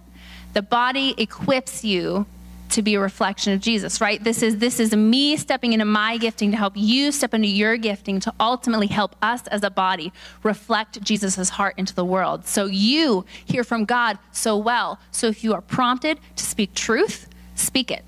the 0.52 0.62
body 0.62 1.14
equips 1.18 1.84
you 1.84 2.26
to 2.70 2.82
be 2.82 2.94
a 2.94 3.00
reflection 3.00 3.52
of 3.52 3.60
Jesus, 3.60 4.00
right? 4.00 4.22
This 4.22 4.42
is 4.42 4.58
this 4.58 4.80
is 4.80 4.94
me 4.94 5.36
stepping 5.36 5.72
into 5.72 5.84
my 5.84 6.16
gifting 6.16 6.50
to 6.50 6.56
help 6.56 6.72
you 6.76 7.12
step 7.12 7.32
into 7.32 7.46
your 7.46 7.76
gifting 7.76 8.18
to 8.20 8.32
ultimately 8.40 8.88
help 8.88 9.14
us 9.22 9.46
as 9.48 9.62
a 9.62 9.70
body 9.70 10.12
reflect 10.42 11.00
Jesus' 11.00 11.50
heart 11.50 11.74
into 11.76 11.94
the 11.94 12.04
world. 12.04 12.46
So 12.46 12.66
you 12.66 13.24
hear 13.44 13.62
from 13.62 13.84
God 13.84 14.18
so 14.32 14.56
well. 14.56 14.98
So 15.12 15.28
if 15.28 15.44
you 15.44 15.54
are 15.54 15.60
prompted 15.60 16.18
to 16.36 16.44
speak 16.44 16.74
truth, 16.74 17.28
speak 17.54 17.90
it. 17.90 18.04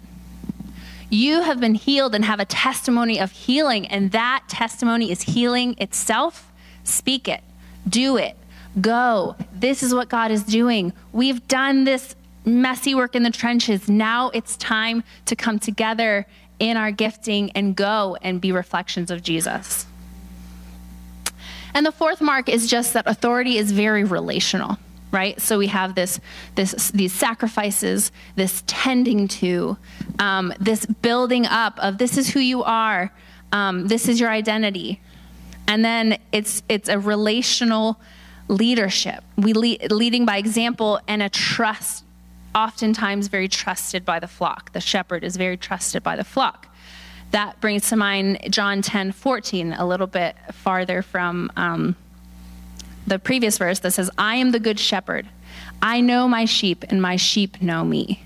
You 1.11 1.43
have 1.43 1.61
been 1.61 1.77
healed 1.77 2.17
and 2.17 2.25
have 2.25 2.41
a 2.41 2.45
testimony 2.45 3.21
of 3.21 3.31
healing, 3.31 3.87
and 3.87 4.11
that 4.11 4.45
testimony 4.49 5.13
is 5.13 5.23
healing 5.23 5.77
itself. 5.79 6.46
Speak 6.87 7.29
it, 7.29 7.43
do 7.89 8.17
it, 8.17 8.37
go. 8.81 9.37
This 9.53 9.83
is 9.83 9.93
what 9.93 10.09
God 10.09 10.31
is 10.31 10.45
doing. 10.45 10.93
We've 11.13 11.47
done 11.49 11.85
this 11.85 12.15
messy 12.45 12.95
work 12.95 13.17
in 13.17 13.25
the 13.25 13.31
trenches. 13.31 13.89
Now 13.89 14.31
it's 14.31 14.57
time 14.57 15.03
to 15.27 15.35
come 15.35 15.59
together 15.59 16.27
in 16.59 16.77
our 16.77 16.93
gifting 16.93 17.51
and 17.53 17.75
go 17.77 18.17
and 18.23 18.41
be 18.41 18.53
reflections 18.53 19.11
of 19.11 19.23
Jesus. 19.23 19.87
And 21.75 21.85
the 21.85 21.93
fourth 21.93 22.23
mark 22.23 22.49
is 22.49 22.71
just 22.71 22.95
that 22.95 23.07
authority 23.07 23.59
is 23.59 23.73
very 23.73 24.05
relational, 24.05 24.79
right? 25.11 25.39
So 25.41 25.59
we 25.59 25.67
have 25.67 25.95
this, 25.95 26.21
this 26.55 26.91
these 26.93 27.13
sacrifices, 27.13 28.13
this 28.37 28.63
tending 28.67 29.29
to, 29.29 29.77
um, 30.19 30.55
this 30.59 30.87
building 30.87 31.45
up 31.47 31.79
of 31.81 31.99
this 31.99 32.17
is 32.17 32.31
who 32.31 32.41
you 32.41 32.63
are, 32.63 33.13
um, 33.53 33.89
this 33.89 34.09
is 34.09 34.19
your 34.19 34.31
identity, 34.31 35.01
and 35.69 35.85
then 35.85 36.19
it's 36.33 36.63
it's 36.69 36.89
a 36.89 36.99
relational 36.99 38.01
leadership. 38.49 39.25
We 39.37 39.53
lead, 39.53 39.91
leading 39.91 40.25
by 40.25 40.37
example 40.37 41.01
and 41.09 41.23
a 41.23 41.29
trust 41.29 42.05
oftentimes 42.55 43.29
very 43.29 43.49
trusted 43.49 44.05
by 44.05 44.19
the 44.19 44.29
flock. 44.29 44.73
The 44.73 44.81
shepherd 44.81 45.25
is 45.25 45.37
very 45.37 45.57
trusted 45.57 46.03
by 46.03 46.17
the 46.17 46.25
flock. 46.25 46.69
That 47.33 47.61
brings 47.61 47.89
to 47.91 47.97
mind 47.97 48.39
John 48.51 48.83
10 48.83 49.13
14, 49.13 49.73
a 49.73 49.87
little 49.87 50.07
bit 50.07 50.37
farther 50.53 51.03
from 51.03 51.51
um, 51.57 51.97
the 53.07 53.19
previous 53.19 53.59
verse 53.59 53.81
that 53.81 53.93
says, 53.93 54.11
I 54.17 54.37
am 54.37 54.53
the 54.53 54.61
good 54.61 54.81
shepherd. 54.81 55.29
I 55.83 56.01
know 56.01 56.29
my 56.29 56.45
sheep, 56.45 56.85
and 56.89 57.03
my 57.03 57.17
sheep 57.17 57.61
know 57.61 57.85
me. 57.85 58.23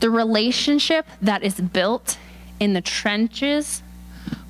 The 0.00 0.10
relationship 0.10 1.06
that 1.20 1.42
is 1.42 1.60
built 1.60 2.18
in 2.58 2.72
the 2.72 2.80
trenches 2.80 3.82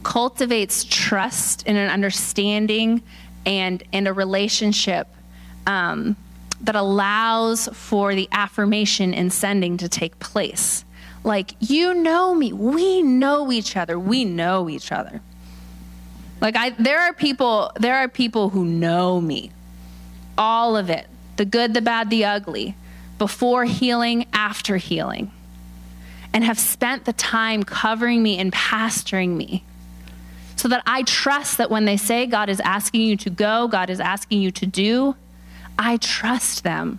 cultivates 0.03 0.85
trust 0.85 1.65
and 1.67 1.77
an 1.77 1.91
understanding 1.91 3.03
and, 3.45 3.83
and 3.93 4.09
a 4.09 4.13
relationship 4.13 5.09
um, 5.67 6.17
that 6.61 6.77
allows 6.77 7.69
for 7.73 8.15
the 8.15 8.29
affirmation 8.33 9.15
and 9.15 9.33
sending 9.33 9.77
to 9.77 9.89
take 9.89 10.19
place. 10.19 10.85
Like, 11.25 11.55
you 11.61 11.95
know 11.95 12.35
me. 12.35 12.53
We 12.53 13.03
know 13.03 13.51
each 13.53 13.77
other. 13.77 13.99
We 13.99 14.25
know 14.25 14.69
each 14.69 14.93
other. 14.93 15.21
Like 16.41 16.57
I 16.57 16.71
there 16.71 17.01
are 17.01 17.13
people 17.13 17.73
there 17.77 17.97
are 17.97 18.09
people 18.09 18.51
who 18.51 18.65
know 18.65 19.21
me. 19.21 19.51
All 20.37 20.77
of 20.77 20.91
it. 20.91 21.07
The 21.37 21.45
good, 21.45 21.75
the 21.75 21.83
bad, 21.83 22.11
the 22.11 22.25
ugly. 22.25 22.77
Before 23.19 23.65
healing, 23.65 24.27
after 24.33 24.77
healing. 24.77 25.33
And 26.33 26.45
have 26.45 26.59
spent 26.59 27.05
the 27.05 27.13
time 27.13 27.65
covering 27.65 28.23
me 28.23 28.39
and 28.39 28.53
pastoring 28.53 29.31
me. 29.37 29.65
So 30.59 30.67
that 30.67 30.83
I 30.87 31.05
trust 31.05 31.57
that 31.59 31.71
when 31.71 31.85
they 31.85 31.97
say 31.97 32.27
God 32.27 32.49
is 32.49 32.59
asking 32.61 33.03
you 33.03 33.17
to 33.19 33.31
go, 33.31 33.69
God 33.69 33.91
is 33.91 34.01
asking 34.01 34.43
you 34.43 34.51
to 34.51 34.67
do, 34.67 35.15
I 35.79 35.99
trust 35.99 36.65
them. 36.65 36.99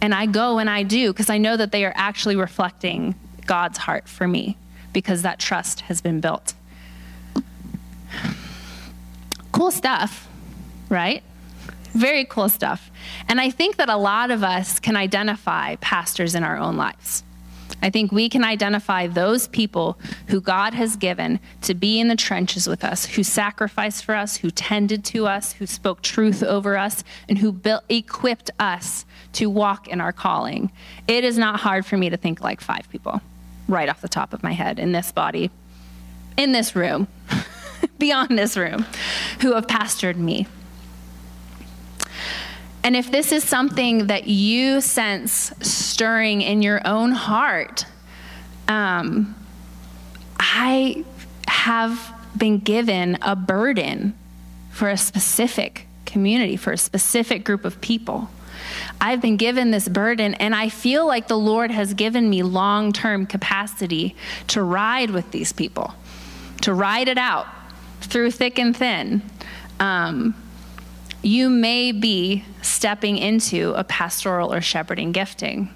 And 0.00 0.12
I 0.12 0.26
go 0.26 0.58
and 0.58 0.68
I 0.68 0.82
do 0.82 1.12
because 1.12 1.30
I 1.30 1.38
know 1.38 1.56
that 1.56 1.70
they 1.70 1.84
are 1.84 1.92
actually 1.94 2.34
reflecting 2.34 3.14
God's 3.46 3.78
heart 3.78 4.08
for 4.08 4.26
me 4.26 4.56
because 4.92 5.22
that 5.22 5.38
trust 5.38 5.82
has 5.82 6.00
been 6.00 6.20
built. 6.20 6.54
Cool 9.52 9.70
stuff, 9.70 10.28
right? 10.88 11.22
Very 11.92 12.24
cool 12.24 12.48
stuff. 12.48 12.90
And 13.28 13.40
I 13.40 13.48
think 13.48 13.76
that 13.76 13.88
a 13.88 13.96
lot 13.96 14.32
of 14.32 14.42
us 14.42 14.80
can 14.80 14.96
identify 14.96 15.76
pastors 15.76 16.34
in 16.34 16.42
our 16.42 16.56
own 16.56 16.76
lives. 16.76 17.22
I 17.82 17.90
think 17.90 18.10
we 18.10 18.28
can 18.28 18.44
identify 18.44 19.06
those 19.06 19.48
people 19.48 19.98
who 20.28 20.40
God 20.40 20.74
has 20.74 20.96
given 20.96 21.40
to 21.62 21.74
be 21.74 22.00
in 22.00 22.08
the 22.08 22.16
trenches 22.16 22.66
with 22.66 22.82
us, 22.82 23.04
who 23.04 23.22
sacrificed 23.22 24.04
for 24.04 24.14
us, 24.14 24.36
who 24.36 24.50
tended 24.50 25.04
to 25.06 25.26
us, 25.26 25.52
who 25.52 25.66
spoke 25.66 26.02
truth 26.02 26.42
over 26.42 26.76
us, 26.76 27.04
and 27.28 27.38
who 27.38 27.52
built, 27.52 27.84
equipped 27.88 28.50
us 28.58 29.04
to 29.34 29.50
walk 29.50 29.88
in 29.88 30.00
our 30.00 30.12
calling. 30.12 30.72
It 31.06 31.24
is 31.24 31.36
not 31.36 31.60
hard 31.60 31.84
for 31.84 31.96
me 31.96 32.10
to 32.10 32.16
think 32.16 32.40
like 32.40 32.60
five 32.60 32.88
people 32.90 33.20
right 33.68 33.88
off 33.88 34.00
the 34.00 34.08
top 34.08 34.32
of 34.32 34.42
my 34.42 34.52
head 34.52 34.78
in 34.78 34.92
this 34.92 35.12
body, 35.12 35.50
in 36.36 36.52
this 36.52 36.74
room, 36.74 37.08
beyond 37.98 38.38
this 38.38 38.56
room, 38.56 38.86
who 39.40 39.54
have 39.54 39.66
pastored 39.66 40.16
me. 40.16 40.46
And 42.86 42.94
if 42.94 43.10
this 43.10 43.32
is 43.32 43.42
something 43.42 44.06
that 44.06 44.28
you 44.28 44.80
sense 44.80 45.52
stirring 45.60 46.40
in 46.40 46.62
your 46.62 46.80
own 46.86 47.10
heart, 47.10 47.84
um, 48.68 49.34
I 50.38 51.04
have 51.48 52.14
been 52.38 52.60
given 52.60 53.18
a 53.22 53.34
burden 53.34 54.14
for 54.70 54.88
a 54.88 54.96
specific 54.96 55.88
community, 56.04 56.56
for 56.56 56.72
a 56.72 56.78
specific 56.78 57.44
group 57.44 57.64
of 57.64 57.80
people. 57.80 58.30
I've 59.00 59.20
been 59.20 59.36
given 59.36 59.72
this 59.72 59.88
burden, 59.88 60.34
and 60.34 60.54
I 60.54 60.68
feel 60.68 61.08
like 61.08 61.26
the 61.26 61.36
Lord 61.36 61.72
has 61.72 61.92
given 61.92 62.30
me 62.30 62.44
long 62.44 62.92
term 62.92 63.26
capacity 63.26 64.14
to 64.46 64.62
ride 64.62 65.10
with 65.10 65.32
these 65.32 65.52
people, 65.52 65.92
to 66.60 66.72
ride 66.72 67.08
it 67.08 67.18
out 67.18 67.48
through 68.02 68.30
thick 68.30 68.60
and 68.60 68.76
thin. 68.76 69.22
Um, 69.80 70.36
you 71.26 71.50
may 71.50 71.90
be 71.90 72.44
stepping 72.62 73.18
into 73.18 73.72
a 73.74 73.82
pastoral 73.82 74.52
or 74.52 74.60
shepherding 74.60 75.10
gifting. 75.10 75.68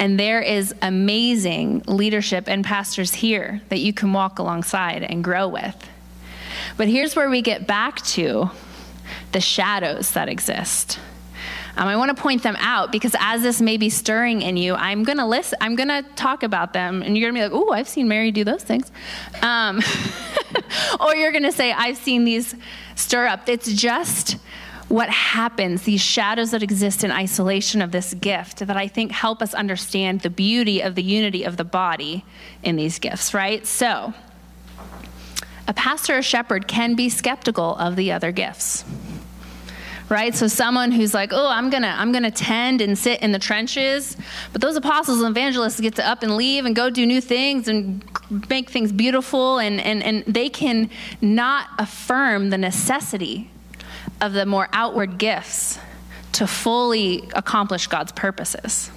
And 0.00 0.18
there 0.18 0.40
is 0.40 0.74
amazing 0.82 1.84
leadership 1.86 2.48
and 2.48 2.64
pastors 2.64 3.14
here 3.14 3.62
that 3.68 3.78
you 3.78 3.92
can 3.92 4.12
walk 4.12 4.40
alongside 4.40 5.04
and 5.04 5.22
grow 5.22 5.46
with. 5.46 5.76
But 6.76 6.88
here's 6.88 7.14
where 7.14 7.30
we 7.30 7.40
get 7.40 7.68
back 7.68 8.02
to 8.06 8.50
the 9.30 9.40
shadows 9.40 10.10
that 10.12 10.28
exist. 10.28 10.98
Um, 11.76 11.86
I 11.86 11.96
want 11.96 12.16
to 12.16 12.20
point 12.20 12.42
them 12.42 12.56
out 12.58 12.90
because 12.90 13.14
as 13.20 13.42
this 13.42 13.60
may 13.60 13.76
be 13.76 13.90
stirring 13.90 14.42
in 14.42 14.56
you, 14.56 14.74
I'm 14.74 15.04
going 15.04 15.18
to 15.18 15.26
listen. 15.26 15.58
I'm 15.60 15.76
going 15.76 15.88
to 15.88 16.02
talk 16.16 16.42
about 16.42 16.72
them, 16.72 17.02
and 17.02 17.16
you're 17.16 17.30
going 17.30 17.42
to 17.42 17.48
be 17.48 17.54
like, 17.54 17.66
"Oh, 17.68 17.70
I've 17.70 17.88
seen 17.88 18.08
Mary 18.08 18.32
do 18.32 18.44
those 18.44 18.62
things," 18.62 18.90
um, 19.42 19.82
or 21.00 21.14
you're 21.14 21.32
going 21.32 21.44
to 21.44 21.52
say, 21.52 21.72
"I've 21.72 21.98
seen 21.98 22.24
these 22.24 22.54
stir 22.94 23.26
up." 23.26 23.46
It's 23.46 23.70
just 23.70 24.38
what 24.88 25.10
happens, 25.10 25.82
these 25.82 26.00
shadows 26.00 26.52
that 26.52 26.62
exist 26.62 27.02
in 27.02 27.10
isolation 27.10 27.82
of 27.82 27.90
this 27.90 28.14
gift, 28.14 28.58
that 28.58 28.76
I 28.76 28.86
think 28.86 29.10
help 29.10 29.42
us 29.42 29.52
understand 29.52 30.20
the 30.20 30.30
beauty 30.30 30.80
of 30.80 30.94
the 30.94 31.02
unity 31.02 31.42
of 31.42 31.56
the 31.56 31.64
body 31.64 32.24
in 32.62 32.76
these 32.76 32.98
gifts, 32.98 33.34
right? 33.34 33.66
So, 33.66 34.14
a 35.66 35.74
pastor 35.74 36.18
or 36.18 36.22
shepherd 36.22 36.68
can 36.68 36.94
be 36.94 37.08
skeptical 37.08 37.74
of 37.76 37.96
the 37.96 38.12
other 38.12 38.30
gifts 38.30 38.84
right 40.08 40.36
so 40.36 40.46
someone 40.46 40.92
who's 40.92 41.12
like 41.12 41.32
oh 41.32 41.48
i'm 41.48 41.68
gonna 41.68 41.92
i'm 41.98 42.12
gonna 42.12 42.30
tend 42.30 42.80
and 42.80 42.96
sit 42.96 43.20
in 43.22 43.32
the 43.32 43.38
trenches 43.40 44.16
but 44.52 44.60
those 44.60 44.76
apostles 44.76 45.20
and 45.20 45.28
evangelists 45.28 45.80
get 45.80 45.96
to 45.96 46.08
up 46.08 46.22
and 46.22 46.36
leave 46.36 46.64
and 46.64 46.76
go 46.76 46.88
do 46.88 47.04
new 47.04 47.20
things 47.20 47.66
and 47.66 48.04
make 48.48 48.70
things 48.70 48.92
beautiful 48.92 49.58
and 49.58 49.80
and, 49.80 50.04
and 50.04 50.22
they 50.32 50.48
can 50.48 50.88
not 51.20 51.68
affirm 51.78 52.50
the 52.50 52.58
necessity 52.58 53.50
of 54.20 54.32
the 54.32 54.46
more 54.46 54.68
outward 54.72 55.18
gifts 55.18 55.78
to 56.32 56.46
fully 56.46 57.28
accomplish 57.34 57.86
God's 57.86 58.12
purposes. 58.12 58.90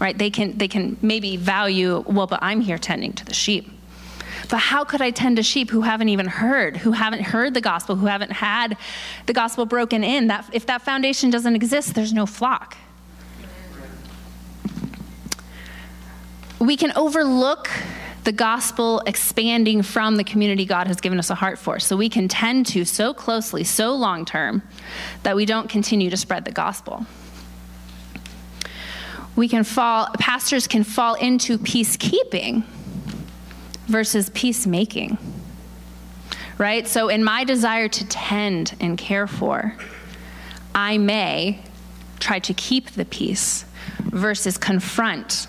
Right? 0.00 0.16
They 0.16 0.30
can 0.30 0.58
they 0.58 0.68
can 0.68 0.96
maybe 1.00 1.36
value, 1.36 2.04
well, 2.06 2.26
but 2.26 2.40
I'm 2.42 2.60
here 2.60 2.78
tending 2.78 3.12
to 3.14 3.24
the 3.24 3.34
sheep. 3.34 3.70
But 4.48 4.58
how 4.58 4.84
could 4.84 5.00
I 5.00 5.10
tend 5.10 5.36
to 5.36 5.42
sheep 5.42 5.70
who 5.70 5.82
haven't 5.82 6.08
even 6.08 6.26
heard, 6.26 6.76
who 6.76 6.92
haven't 6.92 7.22
heard 7.22 7.54
the 7.54 7.60
gospel, 7.60 7.96
who 7.96 8.06
haven't 8.06 8.32
had 8.32 8.76
the 9.26 9.32
gospel 9.32 9.64
broken 9.64 10.02
in? 10.02 10.26
That 10.26 10.44
if 10.52 10.66
that 10.66 10.82
foundation 10.82 11.30
doesn't 11.30 11.54
exist, 11.54 11.94
there's 11.94 12.12
no 12.12 12.26
flock. 12.26 12.76
We 16.58 16.76
can 16.76 16.92
overlook 16.96 17.70
the 18.24 18.32
gospel 18.32 19.02
expanding 19.06 19.82
from 19.82 20.16
the 20.16 20.24
community 20.24 20.64
God 20.64 20.86
has 20.86 21.00
given 21.00 21.18
us 21.18 21.30
a 21.30 21.34
heart 21.34 21.58
for. 21.58 21.80
So 21.80 21.96
we 21.96 22.08
can 22.08 22.28
tend 22.28 22.66
to 22.66 22.84
so 22.84 23.12
closely, 23.12 23.64
so 23.64 23.94
long 23.94 24.24
term, 24.24 24.62
that 25.24 25.34
we 25.34 25.44
don't 25.44 25.68
continue 25.68 26.10
to 26.10 26.16
spread 26.16 26.44
the 26.44 26.52
gospel. 26.52 27.04
We 29.34 29.48
can 29.48 29.64
fall, 29.64 30.08
pastors 30.18 30.66
can 30.66 30.84
fall 30.84 31.14
into 31.14 31.58
peacekeeping 31.58 32.64
versus 33.86 34.30
peacemaking. 34.30 35.18
Right? 36.58 36.86
So, 36.86 37.08
in 37.08 37.24
my 37.24 37.44
desire 37.44 37.88
to 37.88 38.08
tend 38.08 38.76
and 38.78 38.96
care 38.96 39.26
for, 39.26 39.76
I 40.74 40.98
may 40.98 41.60
try 42.20 42.38
to 42.40 42.54
keep 42.54 42.90
the 42.90 43.04
peace 43.04 43.64
versus 43.98 44.58
confront 44.58 45.48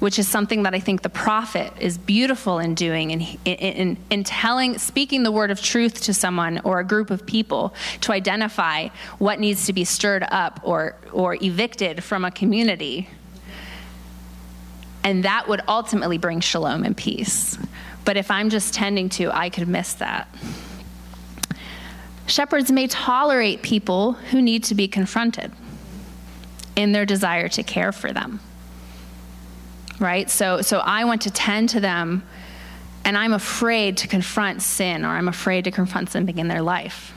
which 0.00 0.18
is 0.18 0.28
something 0.28 0.62
that 0.62 0.74
I 0.74 0.80
think 0.80 1.02
the 1.02 1.08
prophet 1.08 1.72
is 1.80 1.98
beautiful 1.98 2.58
in 2.58 2.74
doing 2.74 3.10
in, 3.10 3.20
in, 3.44 3.96
in, 4.10 4.24
telling, 4.24 4.78
speaking 4.78 5.24
the 5.24 5.32
word 5.32 5.50
of 5.50 5.60
truth 5.60 6.02
to 6.02 6.14
someone 6.14 6.60
or 6.64 6.78
a 6.78 6.84
group 6.84 7.10
of 7.10 7.26
people 7.26 7.74
to 8.02 8.12
identify 8.12 8.88
what 9.18 9.40
needs 9.40 9.66
to 9.66 9.72
be 9.72 9.84
stirred 9.84 10.24
up 10.30 10.60
or, 10.62 10.94
or 11.12 11.36
evicted 11.42 12.04
from 12.04 12.24
a 12.24 12.30
community. 12.30 13.08
And 15.02 15.24
that 15.24 15.48
would 15.48 15.62
ultimately 15.66 16.18
bring 16.18 16.40
shalom 16.40 16.84
and 16.84 16.96
peace. 16.96 17.58
But 18.04 18.16
if 18.16 18.30
I'm 18.30 18.50
just 18.50 18.74
tending 18.74 19.08
to, 19.10 19.34
I 19.36 19.50
could 19.50 19.68
miss 19.68 19.94
that. 19.94 20.28
Shepherds 22.26 22.70
may 22.70 22.86
tolerate 22.86 23.62
people 23.62 24.12
who 24.12 24.42
need 24.42 24.64
to 24.64 24.74
be 24.74 24.86
confronted 24.86 25.50
in 26.76 26.92
their 26.92 27.06
desire 27.06 27.48
to 27.48 27.62
care 27.62 27.90
for 27.90 28.12
them 28.12 28.40
right? 30.00 30.30
So, 30.30 30.62
so 30.62 30.78
I 30.78 31.04
want 31.04 31.22
to 31.22 31.30
tend 31.30 31.68
to 31.70 31.80
them, 31.80 32.22
and 33.04 33.16
I'm 33.16 33.32
afraid 33.32 33.96
to 33.98 34.08
confront 34.08 34.62
sin, 34.62 35.04
or 35.04 35.08
I'm 35.08 35.28
afraid 35.28 35.64
to 35.64 35.70
confront 35.70 36.10
something 36.10 36.38
in 36.38 36.48
their 36.48 36.62
life. 36.62 37.14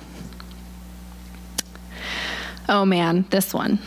Oh 2.69 2.85
man, 2.85 3.25
this 3.29 3.53
one. 3.53 3.79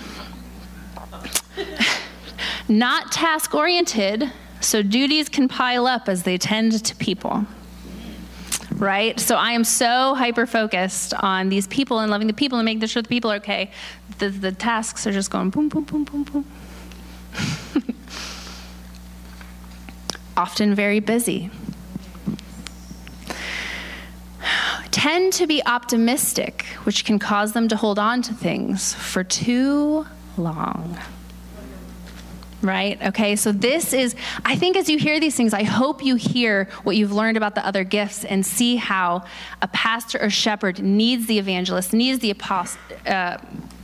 Not 2.69 3.13
task 3.13 3.55
oriented, 3.55 4.31
so 4.61 4.83
duties 4.83 5.29
can 5.29 5.49
pile 5.49 5.87
up 5.87 6.09
as 6.09 6.23
they 6.23 6.39
tend 6.39 6.85
to 6.85 6.97
people. 6.97 7.47
Right? 8.73 9.19
So 9.21 9.37
I 9.37 9.53
am 9.53 9.63
so 9.63 10.15
hyper 10.15 10.47
focused 10.47 11.15
on 11.15 11.49
these 11.49 11.67
people 11.69 12.01
and 12.01 12.11
loving 12.11 12.27
the 12.27 12.33
people 12.33 12.59
and 12.59 12.67
making 12.67 12.85
sure 12.87 13.03
the 13.03 13.09
people 13.09 13.31
are 13.31 13.37
okay. 13.37 13.71
The, 14.19 14.31
the 14.31 14.53
tasks 14.53 15.07
are 15.07 15.13
just 15.13 15.31
going 15.31 15.51
boom, 15.51 15.69
boom, 15.69 15.85
boom, 15.85 16.05
boom, 16.05 16.25
boom. 16.25 16.45
often 20.37 20.75
very 20.75 21.01
busy. 21.01 21.51
Tend 24.91 25.33
to 25.35 25.47
be 25.47 25.63
optimistic, 25.67 26.65
which 26.85 27.05
can 27.05 27.19
cause 27.19 27.53
them 27.53 27.69
to 27.69 27.77
hold 27.77 27.99
on 27.99 28.23
to 28.23 28.33
things 28.33 28.95
for 28.95 29.25
too 29.25 30.07
long. 30.37 30.99
Right? 32.63 32.99
Okay, 33.09 33.37
so 33.37 33.53
this 33.53 33.93
is, 33.93 34.15
I 34.47 34.57
think 34.57 34.77
as 34.77 34.89
you 34.89 34.97
hear 34.97 35.21
these 35.21 35.37
things, 35.37 35.53
I 35.53 35.65
hope 35.65 36.03
you 36.03 36.15
hear 36.15 36.69
what 36.85 36.97
you've 36.97 37.13
learned 37.13 37.37
about 37.37 37.55
the 37.55 37.67
other 37.67 37.85
gifts 37.85 38.25
and 38.25 38.47
see 38.47 38.77
how 38.77 39.25
a 39.61 39.69
pastor 39.69 40.19
or 40.23 40.31
shepherd 40.31 40.83
needs 40.83 41.27
the 41.27 41.39
evangelist, 41.39 41.93
needs 41.93 42.21
the 42.21 42.31
apostle, 42.31 42.81
uh, 43.07 43.37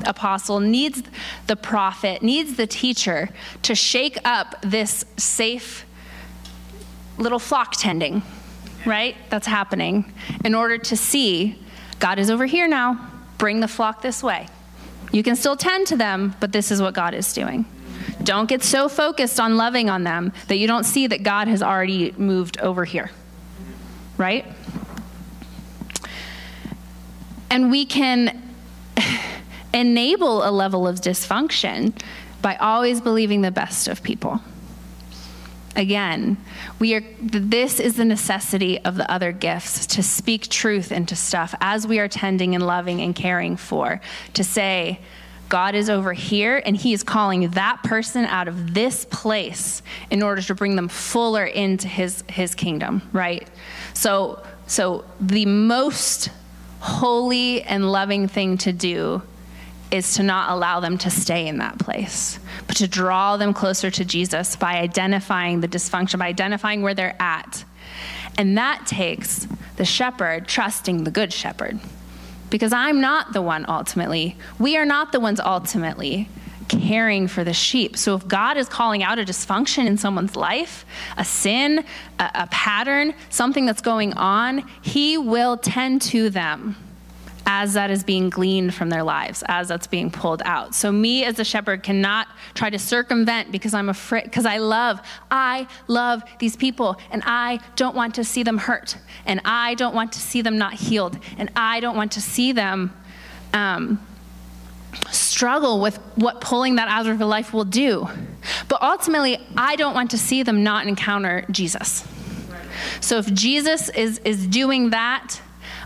apostle, 0.07 0.61
needs 0.61 1.03
the 1.47 1.57
prophet, 1.57 2.23
needs 2.23 2.57
the 2.57 2.67
teacher 2.67 3.29
to 3.63 3.75
shake 3.75 4.17
up 4.25 4.57
this 4.63 5.05
safe 5.19 5.85
little 7.21 7.39
flock 7.39 7.75
tending, 7.77 8.23
right? 8.85 9.17
That's 9.29 9.47
happening 9.47 10.13
in 10.45 10.55
order 10.55 10.79
to 10.79 10.97
see 10.97 11.59
God 11.99 12.19
is 12.19 12.31
over 12.31 12.47
here 12.47 12.67
now. 12.67 13.11
Bring 13.39 13.61
the 13.61 13.69
flock 13.69 14.03
this 14.03 14.23
way. 14.23 14.49
You 15.13 15.23
can 15.23 15.37
still 15.37 15.57
tend 15.57 15.87
to 15.89 15.97
them, 15.97 16.35
but 16.41 16.53
this 16.53 16.71
is 16.71 16.81
what 16.81 16.95
God 16.95 17.15
is 17.15 17.33
doing. 17.33 17.67
Don't 18.23 18.49
get 18.49 18.63
so 18.63 18.89
focused 18.89 19.39
on 19.39 19.57
loving 19.57 19.91
on 19.91 20.05
them 20.05 20.33
that 20.49 20.57
you 20.57 20.67
don't 20.67 20.85
see 20.85 21.07
that 21.07 21.23
God 21.23 21.49
has 21.49 21.63
already 21.63 22.13
moved 22.13 22.59
over 22.61 22.85
here, 22.85 23.11
right? 24.17 24.47
And 27.51 27.71
we 27.71 27.85
can 27.85 28.43
enable 29.75 30.49
a 30.49 30.51
level 30.51 30.87
of 30.87 30.97
dysfunction 30.97 31.93
by 32.41 32.57
always 32.57 33.01
believing 33.01 33.43
the 33.43 33.51
best 33.51 33.89
of 33.89 34.03
people. 34.03 34.41
Again, 35.77 36.37
we 36.81 36.95
are 36.95 37.03
this 37.21 37.79
is 37.79 37.97
the 37.97 38.05
necessity 38.05 38.81
of 38.81 38.97
the 38.97 39.11
other 39.11 39.31
gifts 39.31 39.87
to 39.87 40.03
speak 40.03 40.49
truth 40.49 40.91
into 40.91 41.15
stuff 41.15 41.55
as 41.61 41.87
we 41.87 42.01
are 42.01 42.09
tending 42.09 42.55
and 42.55 42.67
loving 42.67 43.01
and 43.01 43.15
caring 43.15 43.57
for. 43.57 44.01
To 44.35 44.43
say, 44.45 45.01
God 45.49 45.75
is 45.75 45.89
over 45.89 46.13
here 46.13 46.61
and 46.65 46.77
he 46.77 46.93
is 46.93 47.03
calling 47.03 47.51
that 47.51 47.83
person 47.85 48.25
out 48.25 48.49
of 48.49 48.75
this 48.75 49.05
place 49.05 49.83
in 50.11 50.23
order 50.23 50.43
to 50.43 50.55
bring 50.55 50.77
them 50.77 50.89
fuller 50.89 51.45
into 51.45 51.87
his 51.87 52.25
his 52.29 52.55
kingdom, 52.55 53.03
right? 53.13 53.49
So 53.95 54.43
so 54.67 55.05
the 55.21 55.47
most 55.47 56.31
holy 56.81 57.63
and 57.63 57.93
loving 57.93 58.27
thing 58.27 58.59
to 58.59 58.73
do 58.73 59.23
is 59.91 60.15
to 60.15 60.23
not 60.23 60.51
allow 60.51 60.81
them 60.81 60.99
to 60.99 61.11
stay 61.11 61.47
in 61.47 61.59
that 61.59 61.79
place, 61.79 62.39
but 62.67 62.77
to 62.77 62.87
draw 62.87 63.37
them 63.37 63.53
closer 63.53 63.91
to 63.91 64.05
Jesus 64.05 64.57
by 64.57 64.75
identifying 64.75 65.61
the 65.61 65.69
dysfunction, 65.69 66.19
by 66.19 66.29
identifying 66.29 66.83
where 66.83 66.95
they're 66.95 67.21
at. 67.21 67.65
And 68.39 68.57
that 68.57 68.87
takes 68.87 69.47
the 69.77 69.85
shepherd 69.85 70.47
trusting 70.47 71.05
the 71.05 71.11
good 71.11 71.33
shepherd. 71.33 71.81
Because 72.51 72.73
I'm 72.73 73.01
not 73.01 73.33
the 73.33 73.43
one 73.43 73.65
ultimately, 73.69 74.37
we 74.59 74.77
are 74.77 74.85
not 74.85 75.13
the 75.13 75.21
ones 75.21 75.41
ultimately 75.41 76.29
caring 76.69 77.27
for 77.27 77.43
the 77.43 77.53
sheep. 77.53 77.97
So 77.97 78.15
if 78.15 78.27
God 78.29 78.57
is 78.57 78.69
calling 78.69 79.03
out 79.03 79.19
a 79.19 79.25
dysfunction 79.25 79.87
in 79.87 79.97
someone's 79.97 80.37
life, 80.37 80.85
a 81.17 81.25
sin, 81.25 81.85
a, 82.19 82.31
a 82.35 82.47
pattern, 82.49 83.15
something 83.29 83.67
that's 83.67 83.81
going 83.81 84.13
on, 84.15 84.69
He 84.81 85.19
will 85.19 85.57
tend 85.57 86.03
to 86.03 86.31
them 86.31 86.77
as 87.47 87.75
that 87.75 87.91
is 87.91 88.05
being 88.05 88.31
gleaned 88.31 88.75
from 88.75 88.91
their 88.91 89.03
lives, 89.03 89.43
as 89.47 89.69
that's 89.69 89.87
being 89.87 90.11
pulled 90.11 90.43
out. 90.45 90.75
So, 90.75 90.93
me 90.93 91.25
as 91.25 91.39
a 91.39 91.45
shepherd 91.45 91.83
cannot 91.83 92.29
try 92.55 92.71
to 92.71 92.79
circumvent 92.79 93.53
because 93.53 93.75
I'm 93.75 93.89
afraid, 93.89 94.25
because 94.25 94.47
I 94.47 94.59
love, 94.59 95.01
I 95.31 95.67
love 95.87 96.23
these 96.39 96.57
people, 96.57 96.97
and 97.11 97.23
I 97.25 97.61
don't 97.77 97.97
want 97.97 98.15
to 98.17 98.25
see 98.25 98.43
them 98.43 98.59
hurt, 98.59 98.97
and 99.27 99.41
I 99.45 99.75
don't 99.75 99.95
want 99.95 100.13
to 100.13 100.19
see 100.21 100.43
them 100.43 100.59
not 100.59 100.75
healed, 100.75 101.19
and 101.39 101.51
I 101.57 101.81
don't 101.81 101.97
want 101.97 102.13
to 102.13 102.21
see 102.21 102.53
them 102.53 102.95
um, 103.53 104.05
struggle 105.11 105.81
with 105.81 105.97
what 106.17 106.41
pulling 106.41 106.77
that 106.77 106.89
out 106.89 107.07
of 107.07 107.19
their 107.19 107.27
life 107.27 107.53
will 107.53 107.65
do. 107.65 108.09
But 108.69 108.83
ultimately, 108.83 109.39
I 109.57 109.77
don't 109.77 109.95
want 109.95 110.11
to 110.13 110.19
see 110.19 110.43
them 110.43 110.63
not 110.63 110.87
encounter 110.87 111.45
Jesus. 111.51 112.07
So, 113.01 113.19
if 113.19 113.33
Jesus 113.33 113.89
is, 113.91 114.19
is 114.25 114.47
doing 114.47 114.91
that, 114.91 115.41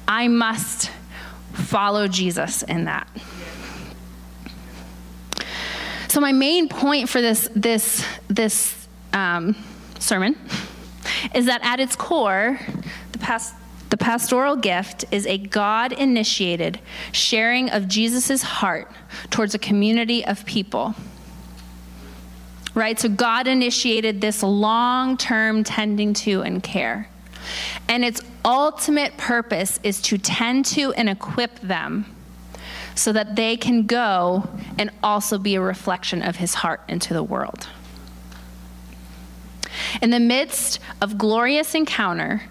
I 0.07 0.29
must 0.29 0.91
follow 1.55 2.09
Jesus 2.09 2.63
in 2.63 2.85
that. 2.85 3.09
So 6.09 6.21
my 6.21 6.33
main 6.33 6.69
point 6.69 7.09
for 7.09 7.21
this 7.21 7.49
this 7.57 8.05
this 8.29 8.87
um, 9.13 9.57
sermon 9.99 10.37
is 11.35 11.47
that 11.47 11.61
at 11.65 11.81
its 11.81 11.97
core, 11.97 12.61
the 13.13 13.19
past. 13.19 13.55
The 13.91 13.99
pastoral 13.99 14.57
gift 14.57 15.05
is 15.13 15.25
a 15.25 15.39
God 15.39 15.93
initiated 15.93 16.81
sharing 17.13 17.71
of 17.71 17.87
Jesus' 17.87 18.43
heart 18.43 18.91
towards 19.31 19.55
a 19.55 19.59
community 19.59 20.25
of 20.25 20.45
people. 20.47 20.97
Right? 22.75 22.99
So 22.99 23.09
God 23.09 23.47
initiated 23.47 24.21
this 24.21 24.43
long 24.43 25.17
term 25.17 25.63
tending 25.63 26.13
to 26.15 26.43
and 26.43 26.61
care. 26.61 27.09
And 27.89 28.05
its 28.05 28.21
ultimate 28.45 29.17
purpose 29.17 29.81
is 29.83 30.01
to 30.03 30.19
tend 30.19 30.67
to 30.67 30.93
and 30.93 31.09
equip 31.09 31.61
them 31.61 32.07
so 32.95 33.13
that 33.13 33.37
they 33.37 33.57
can 33.57 33.87
go 33.87 34.49
and 34.79 34.91
also 35.03 35.39
be 35.39 35.55
a 35.55 35.61
reflection 35.61 36.23
of 36.23 36.37
his 36.37 36.55
heart 36.55 36.81
into 36.89 37.13
the 37.15 37.23
world. 37.23 37.69
In 40.01 40.11
the 40.11 40.21
midst 40.21 40.79
of 41.01 41.19
glorious 41.19 41.75
encounter 41.75 42.43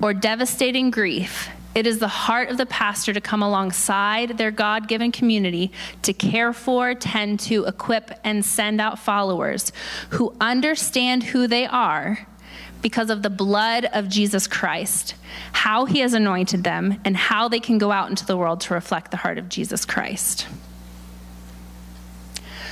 or 0.00 0.14
devastating 0.14 0.90
grief, 0.90 1.48
it 1.74 1.86
is 1.86 1.98
the 1.98 2.08
heart 2.08 2.48
of 2.50 2.56
the 2.56 2.66
pastor 2.66 3.12
to 3.12 3.20
come 3.20 3.42
alongside 3.42 4.38
their 4.38 4.50
God 4.50 4.88
given 4.88 5.12
community 5.12 5.70
to 6.02 6.12
care 6.12 6.52
for, 6.52 6.94
tend 6.94 7.40
to, 7.40 7.64
equip, 7.64 8.18
and 8.24 8.44
send 8.44 8.80
out 8.80 8.98
followers 8.98 9.72
who 10.10 10.34
understand 10.40 11.24
who 11.24 11.46
they 11.46 11.66
are 11.66 12.26
because 12.82 13.10
of 13.10 13.22
the 13.22 13.30
blood 13.30 13.86
of 13.92 14.08
Jesus 14.08 14.46
Christ, 14.46 15.14
how 15.52 15.84
he 15.84 16.00
has 16.00 16.14
anointed 16.14 16.64
them, 16.64 17.00
and 17.04 17.16
how 17.16 17.48
they 17.48 17.60
can 17.60 17.78
go 17.78 17.90
out 17.90 18.10
into 18.10 18.24
the 18.24 18.36
world 18.36 18.60
to 18.62 18.74
reflect 18.74 19.10
the 19.10 19.16
heart 19.16 19.38
of 19.38 19.48
Jesus 19.48 19.84
Christ. 19.84 20.46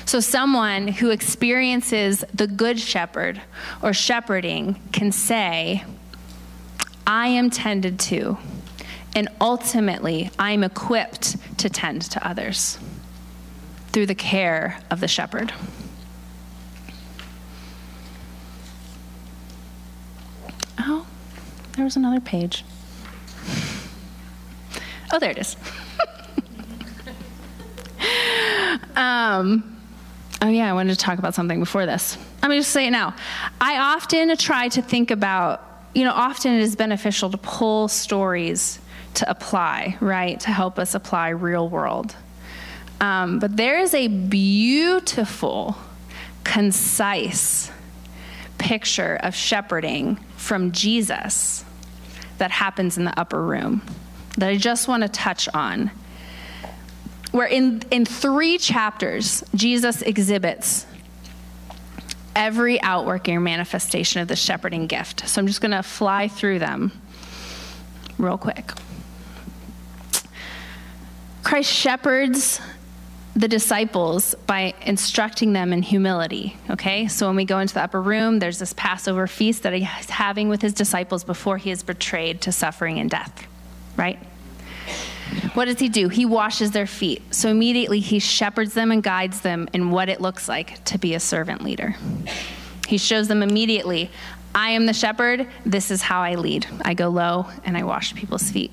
So, 0.05 0.21
someone 0.21 0.87
who 0.87 1.11
experiences 1.11 2.25
the 2.33 2.47
Good 2.47 2.79
Shepherd 2.79 3.43
or 3.83 3.93
shepherding 3.93 4.81
can 4.93 5.11
say, 5.11 5.85
I 7.05 7.27
am 7.29 7.51
tended 7.51 7.99
to, 8.01 8.39
and 9.17 9.29
ultimately, 9.41 10.31
I 10.39 10.53
am 10.53 10.63
equipped 10.63 11.37
to 11.59 11.69
tend 11.69 12.03
to 12.03 12.27
others 12.27 12.79
through 13.89 14.07
the 14.07 14.15
care 14.15 14.79
of 14.91 15.01
the 15.01 15.09
shepherd. 15.09 15.53
Oh, 20.79 21.07
there 21.77 21.85
was 21.85 21.97
another 21.97 22.20
page. 22.20 22.64
Oh, 25.12 25.18
there 25.18 25.31
it 25.31 25.39
is. 25.39 25.57
um, 28.97 29.79
oh, 30.43 30.49
yeah, 30.49 30.68
I 30.68 30.72
wanted 30.72 30.95
to 30.95 30.99
talk 30.99 31.18
about 31.18 31.35
something 31.35 31.61
before 31.61 31.87
this. 31.87 32.18
let 32.43 32.51
me 32.51 32.59
just 32.59 32.72
say 32.72 32.87
it 32.87 32.91
now. 32.91 33.14
I 33.61 33.95
often 33.95 34.37
try 34.37 34.68
to 34.68 34.83
think 34.83 35.11
about, 35.11 35.62
you 35.95 36.05
know, 36.05 36.12
often 36.12 36.55
it 36.55 36.62
is 36.62 36.77
beneficial 36.77 37.31
to 37.31 37.39
pull 37.39 37.89
stories 37.89 38.81
to 39.14 39.31
apply, 39.31 39.97
right? 40.01 40.39
To 40.41 40.51
help 40.51 40.79
us 40.79 40.95
apply 40.95 41.31
real 41.31 41.68
world. 41.68 42.14
Um, 43.01 43.39
but 43.39 43.57
there 43.57 43.81
is 43.81 43.95
a 43.95 44.09
beautiful, 44.09 45.77
concise 46.43 47.70
picture 48.67 49.14
of 49.23 49.33
shepherding 49.33 50.17
from 50.37 50.73
Jesus 50.73 51.64
that 52.39 52.51
happens 52.51 52.99
in 52.99 53.05
the 53.05 53.17
upper 53.17 53.41
room 53.41 53.81
that 54.39 54.49
I 54.49 54.57
just 54.57 54.89
want 54.89 55.05
to 55.05 55.09
touch 55.09 55.49
on. 55.55 55.93
Where 57.31 57.47
in, 57.47 57.83
in 57.93 58.05
three 58.05 58.59
chapters, 58.59 59.45
Jesus 59.55 60.03
exhibits 60.03 60.85
every 62.35 62.83
outworking 62.83 63.37
or 63.37 63.41
manifestation 63.41 64.21
of 64.21 64.27
the 64.27 64.35
shepherding 64.35 64.89
gift. 64.89 65.29
So 65.29 65.41
I'm 65.41 65.47
just 65.47 65.61
going 65.61 65.71
to 65.71 65.85
fly 65.85 66.27
through 66.27 66.59
them 66.59 66.91
real 68.19 68.37
quick. 68.37 68.73
Christ 71.45 71.73
shepherds 71.73 72.61
the 73.37 73.49
disciples 73.49 74.34
by 74.47 74.72
instructing 74.87 75.53
them 75.53 75.74
in 75.74 75.82
humility. 75.82 76.57
Okay, 76.70 77.07
so 77.07 77.26
when 77.26 77.37
we 77.37 77.45
go 77.45 77.59
into 77.59 77.74
the 77.74 77.82
upper 77.82 78.01
room, 78.01 78.39
there's 78.39 78.59
this 78.59 78.72
Passover 78.72 79.26
feast 79.26 79.62
that 79.62 79.74
he's 79.74 79.87
having 80.09 80.49
with 80.49 80.62
his 80.62 80.72
disciples 80.72 81.22
before 81.22 81.59
he 81.59 81.70
is 81.70 81.82
betrayed 81.82 82.41
to 82.41 82.51
suffering 82.51 82.99
and 82.99 83.11
death, 83.11 83.47
right? 83.95 84.18
What 85.53 85.66
does 85.66 85.78
he 85.78 85.91
do? 85.91 86.09
He 86.09 86.24
washes 86.24 86.70
their 86.70 86.87
feet. 86.87 87.22
So 87.30 87.51
immediately 87.51 88.01
he 88.01 88.20
shepherds 88.20 88.72
them 88.72 88.91
and 88.91 89.03
guides 89.03 89.43
them 89.43 89.68
in 89.74 89.91
what 89.91 90.09
it 90.09 90.20
looks 90.20 90.49
like 90.49 90.82
to 90.84 90.99
be 90.99 91.14
a 91.14 91.20
servant 91.20 91.62
leader. 91.62 91.95
He 92.89 92.97
shows 92.97 93.28
them 93.28 93.43
immediately 93.43 94.11
I 94.55 94.70
am 94.70 94.87
the 94.87 94.95
shepherd, 94.95 95.47
this 95.66 95.91
is 95.91 96.01
how 96.01 96.22
I 96.22 96.37
lead. 96.37 96.66
I 96.82 96.95
go 96.95 97.11
low 97.11 97.47
and 97.64 97.76
I 97.76 97.82
wash 97.82 98.14
people's 98.14 98.51
feet. 98.51 98.72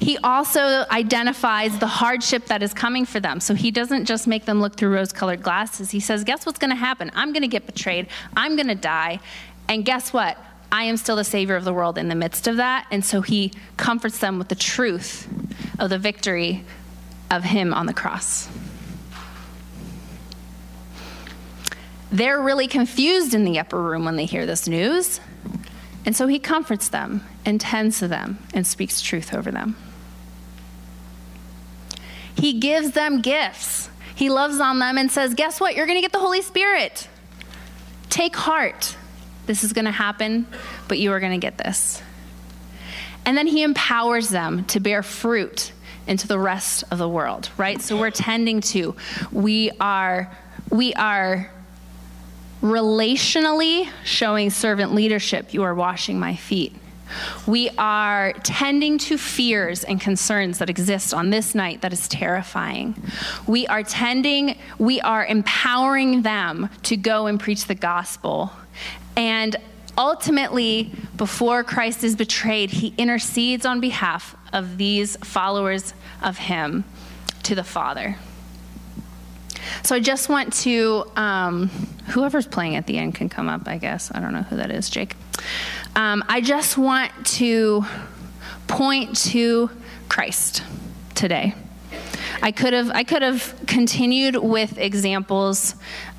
He 0.00 0.18
also 0.18 0.84
identifies 0.90 1.78
the 1.78 1.86
hardship 1.86 2.46
that 2.46 2.62
is 2.62 2.72
coming 2.72 3.04
for 3.04 3.20
them. 3.20 3.40
So 3.40 3.54
he 3.54 3.70
doesn't 3.70 4.04
just 4.04 4.26
make 4.26 4.44
them 4.44 4.60
look 4.60 4.76
through 4.76 4.94
rose 4.94 5.12
colored 5.12 5.42
glasses. 5.42 5.90
He 5.90 6.00
says, 6.00 6.24
Guess 6.24 6.46
what's 6.46 6.58
going 6.58 6.70
to 6.70 6.76
happen? 6.76 7.10
I'm 7.14 7.32
going 7.32 7.42
to 7.42 7.48
get 7.48 7.66
betrayed. 7.66 8.06
I'm 8.36 8.56
going 8.56 8.68
to 8.68 8.74
die. 8.74 9.20
And 9.68 9.84
guess 9.84 10.12
what? 10.12 10.38
I 10.70 10.84
am 10.84 10.96
still 10.96 11.16
the 11.16 11.24
Savior 11.24 11.56
of 11.56 11.64
the 11.64 11.72
world 11.72 11.96
in 11.98 12.08
the 12.08 12.14
midst 12.14 12.46
of 12.46 12.56
that. 12.56 12.86
And 12.90 13.04
so 13.04 13.20
he 13.20 13.52
comforts 13.76 14.18
them 14.18 14.38
with 14.38 14.48
the 14.48 14.54
truth 14.54 15.28
of 15.78 15.90
the 15.90 15.98
victory 15.98 16.64
of 17.30 17.44
him 17.44 17.72
on 17.72 17.86
the 17.86 17.94
cross. 17.94 18.48
They're 22.10 22.40
really 22.40 22.68
confused 22.68 23.34
in 23.34 23.44
the 23.44 23.58
upper 23.58 23.82
room 23.82 24.04
when 24.04 24.16
they 24.16 24.24
hear 24.24 24.46
this 24.46 24.66
news. 24.66 25.20
And 26.08 26.16
so 26.16 26.26
he 26.26 26.38
comforts 26.38 26.88
them 26.88 27.22
and 27.44 27.60
tends 27.60 27.98
to 27.98 28.08
them 28.08 28.38
and 28.54 28.66
speaks 28.66 29.02
truth 29.02 29.34
over 29.34 29.50
them. 29.50 29.76
He 32.34 32.54
gives 32.54 32.92
them 32.92 33.20
gifts. 33.20 33.90
He 34.14 34.30
loves 34.30 34.58
on 34.58 34.78
them 34.78 34.96
and 34.96 35.12
says, 35.12 35.34
Guess 35.34 35.60
what? 35.60 35.76
You're 35.76 35.84
going 35.84 35.98
to 35.98 36.00
get 36.00 36.12
the 36.12 36.18
Holy 36.18 36.40
Spirit. 36.40 37.10
Take 38.08 38.36
heart. 38.36 38.96
This 39.44 39.62
is 39.62 39.74
going 39.74 39.84
to 39.84 39.90
happen, 39.90 40.46
but 40.88 40.98
you 40.98 41.12
are 41.12 41.20
going 41.20 41.38
to 41.38 41.46
get 41.46 41.58
this. 41.58 42.02
And 43.26 43.36
then 43.36 43.46
he 43.46 43.62
empowers 43.62 44.30
them 44.30 44.64
to 44.64 44.80
bear 44.80 45.02
fruit 45.02 45.72
into 46.06 46.26
the 46.26 46.38
rest 46.38 46.84
of 46.90 46.96
the 46.96 47.06
world, 47.06 47.50
right? 47.58 47.82
So 47.82 48.00
we're 48.00 48.10
tending 48.10 48.62
to, 48.62 48.96
we 49.30 49.72
are, 49.78 50.34
we 50.70 50.94
are 50.94 51.50
relationally 52.62 53.88
showing 54.04 54.50
servant 54.50 54.94
leadership. 54.94 55.54
You 55.54 55.62
are 55.62 55.74
washing 55.74 56.18
my 56.18 56.34
feet. 56.34 56.74
We 57.46 57.70
are 57.78 58.32
tending 58.42 58.98
to 58.98 59.16
fears 59.16 59.84
and 59.84 60.00
concerns 60.00 60.58
that 60.58 60.68
exist 60.68 61.14
on 61.14 61.30
this 61.30 61.54
night 61.54 61.80
that 61.80 61.92
is 61.92 62.06
terrifying. 62.08 63.00
We 63.46 63.66
are 63.66 63.82
tending, 63.82 64.58
we 64.78 65.00
are 65.00 65.24
empowering 65.24 66.22
them 66.22 66.68
to 66.84 66.96
go 66.96 67.26
and 67.26 67.40
preach 67.40 67.64
the 67.64 67.74
gospel. 67.74 68.52
And 69.16 69.56
ultimately, 69.96 70.92
before 71.16 71.64
Christ 71.64 72.04
is 72.04 72.14
betrayed, 72.14 72.70
he 72.70 72.94
intercedes 72.98 73.64
on 73.64 73.80
behalf 73.80 74.36
of 74.52 74.78
these 74.78 75.16
followers 75.18 75.94
of 76.22 76.38
him 76.38 76.84
to 77.44 77.54
the 77.54 77.64
Father. 77.64 78.16
So 79.82 79.94
I 79.94 80.00
just 80.00 80.28
want 80.28 80.52
to, 80.54 81.04
um, 81.16 81.68
whoever's 82.08 82.46
playing 82.46 82.76
at 82.76 82.86
the 82.86 82.98
end 82.98 83.14
can 83.14 83.28
come 83.28 83.48
up, 83.48 83.62
I 83.66 83.78
guess. 83.78 84.10
I 84.14 84.20
don't 84.20 84.32
know 84.32 84.42
who 84.42 84.56
that 84.56 84.70
is, 84.70 84.90
Jake. 84.90 85.14
Um, 85.96 86.24
I 86.28 86.40
just 86.40 86.78
want 86.78 87.12
to 87.38 87.84
point 88.66 89.16
to 89.30 89.70
Christ 90.08 90.62
today. 91.14 91.54
I 92.42 92.52
could 92.52 92.72
have 92.72 92.90
I 92.90 93.04
could 93.04 93.22
have 93.22 93.54
continued 93.66 94.36
with 94.36 94.78
examples 94.78 95.74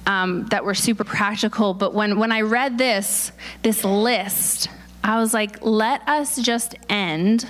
um, 0.05 0.45
that 0.47 0.65
were 0.65 0.73
super 0.73 1.03
practical, 1.03 1.73
but 1.73 1.93
when 1.93 2.19
when 2.19 2.31
I 2.31 2.41
read 2.41 2.77
this 2.77 3.31
this 3.61 3.83
list, 3.83 4.69
I 5.03 5.19
was 5.19 5.33
like, 5.33 5.59
let 5.61 6.07
us 6.07 6.41
just 6.41 6.75
end 6.89 7.47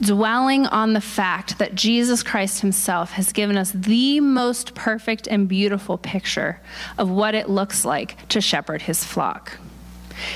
dwelling 0.00 0.66
on 0.66 0.92
the 0.92 1.00
fact 1.00 1.58
that 1.58 1.74
Jesus 1.74 2.22
Christ 2.22 2.60
Himself 2.60 3.12
has 3.12 3.32
given 3.32 3.56
us 3.56 3.72
the 3.72 4.20
most 4.20 4.74
perfect 4.74 5.26
and 5.26 5.48
beautiful 5.48 5.98
picture 5.98 6.60
of 6.98 7.10
what 7.10 7.34
it 7.34 7.48
looks 7.48 7.84
like 7.84 8.28
to 8.28 8.40
shepherd 8.40 8.82
His 8.82 9.04
flock. 9.04 9.58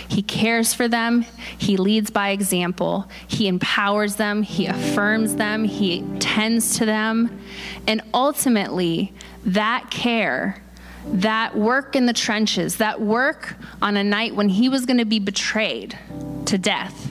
He 0.09 0.23
cares 0.23 0.75
for 0.75 0.89
them. 0.89 1.25
He 1.59 1.77
leads 1.77 2.11
by 2.11 2.31
example. 2.31 3.09
He 3.27 3.49
empowers 3.49 4.17
them. 4.17 4.43
He 4.43 4.67
affirms 4.67 5.37
them. 5.37 5.65
He 5.65 6.03
tends 6.19 6.79
to 6.79 6.85
them. 6.85 7.41
And 7.87 8.03
ultimately, 8.13 9.15
that 9.47 9.91
care, 9.91 10.63
that 11.07 11.57
work 11.57 11.97
in 11.97 12.07
the 12.07 12.13
trenches, 12.13 12.77
that 12.77 13.01
work 13.01 13.57
on 13.81 13.97
a 13.97 14.05
night 14.05 14.35
when 14.35 14.51
he 14.51 14.69
was 14.69 14.85
going 14.85 14.99
to 14.99 15.07
be 15.07 15.19
betrayed 15.19 15.99
to 16.47 16.59
death, 16.59 17.10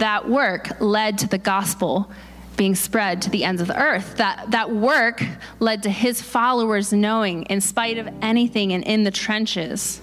that 0.00 0.28
work 0.28 0.80
led 0.80 1.18
to 1.18 1.28
the 1.28 1.38
gospel 1.38 2.10
being 2.56 2.74
spread 2.74 3.22
to 3.22 3.30
the 3.30 3.44
ends 3.44 3.62
of 3.62 3.68
the 3.68 3.80
earth. 3.80 4.16
That, 4.16 4.50
that 4.50 4.70
work 4.70 5.24
led 5.60 5.82
to 5.84 5.90
his 5.90 6.20
followers 6.20 6.92
knowing, 6.92 7.44
in 7.44 7.62
spite 7.62 7.96
of 7.96 8.08
anything 8.20 8.72
and 8.72 8.84
in 8.84 9.04
the 9.04 9.10
trenches, 9.10 10.02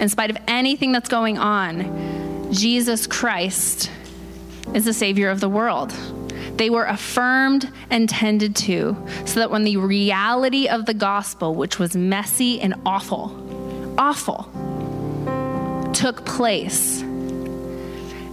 in 0.00 0.08
spite 0.08 0.30
of 0.30 0.38
anything 0.46 0.92
that's 0.92 1.08
going 1.08 1.36
on, 1.36 2.50
Jesus 2.52 3.06
Christ 3.06 3.90
is 4.72 4.84
the 4.84 4.94
Savior 4.94 5.28
of 5.28 5.40
the 5.40 5.48
world. 5.48 5.90
They 6.56 6.70
were 6.70 6.84
affirmed 6.84 7.70
and 7.90 8.08
tended 8.08 8.56
to, 8.56 8.96
so 9.26 9.40
that 9.40 9.50
when 9.50 9.64
the 9.64 9.76
reality 9.76 10.68
of 10.68 10.86
the 10.86 10.94
gospel, 10.94 11.54
which 11.54 11.78
was 11.78 11.94
messy 11.94 12.60
and 12.60 12.74
awful, 12.86 13.94
awful, 13.98 14.44
took 15.92 16.24
place, 16.24 17.04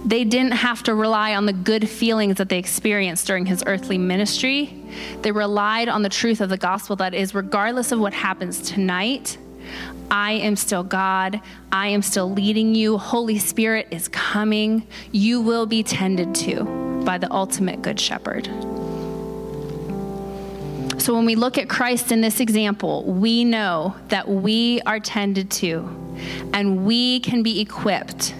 they 0.06 0.22
didn't 0.22 0.52
have 0.52 0.84
to 0.84 0.94
rely 0.94 1.34
on 1.34 1.46
the 1.46 1.52
good 1.52 1.88
feelings 1.88 2.36
that 2.36 2.48
they 2.48 2.58
experienced 2.58 3.26
during 3.26 3.44
his 3.44 3.64
earthly 3.66 3.98
ministry. 3.98 4.72
They 5.22 5.32
relied 5.32 5.88
on 5.88 6.02
the 6.02 6.08
truth 6.08 6.40
of 6.40 6.48
the 6.48 6.56
gospel 6.56 6.94
that 6.96 7.12
is, 7.12 7.34
regardless 7.34 7.90
of 7.90 7.98
what 7.98 8.14
happens 8.14 8.60
tonight, 8.60 9.36
I 10.08 10.34
am 10.34 10.54
still 10.54 10.84
God. 10.84 11.40
I 11.72 11.88
am 11.88 12.02
still 12.02 12.30
leading 12.30 12.76
you. 12.76 12.98
Holy 12.98 13.40
Spirit 13.40 13.88
is 13.90 14.06
coming. 14.06 14.86
You 15.10 15.40
will 15.40 15.66
be 15.66 15.82
tended 15.82 16.36
to 16.36 17.02
by 17.04 17.18
the 17.18 17.30
ultimate 17.32 17.82
good 17.82 17.98
shepherd. 17.98 18.46
So 21.02 21.14
when 21.14 21.24
we 21.24 21.34
look 21.34 21.58
at 21.58 21.68
Christ 21.68 22.12
in 22.12 22.20
this 22.20 22.38
example, 22.38 23.02
we 23.04 23.44
know 23.44 23.96
that 24.08 24.28
we 24.28 24.80
are 24.82 25.00
tended 25.00 25.50
to 25.52 25.80
and 26.52 26.86
we 26.86 27.18
can 27.20 27.42
be 27.42 27.60
equipped 27.60 28.34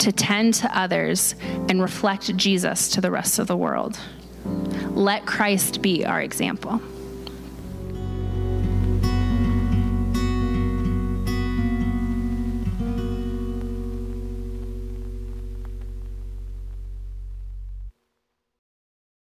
to 0.00 0.12
tend 0.12 0.54
to 0.54 0.78
others 0.78 1.34
and 1.68 1.80
reflect 1.80 2.36
Jesus 2.36 2.88
to 2.90 3.00
the 3.00 3.10
rest 3.10 3.38
of 3.38 3.46
the 3.46 3.56
world. 3.56 3.98
Let 4.90 5.26
Christ 5.26 5.82
be 5.82 6.04
our 6.04 6.20
example. 6.20 6.80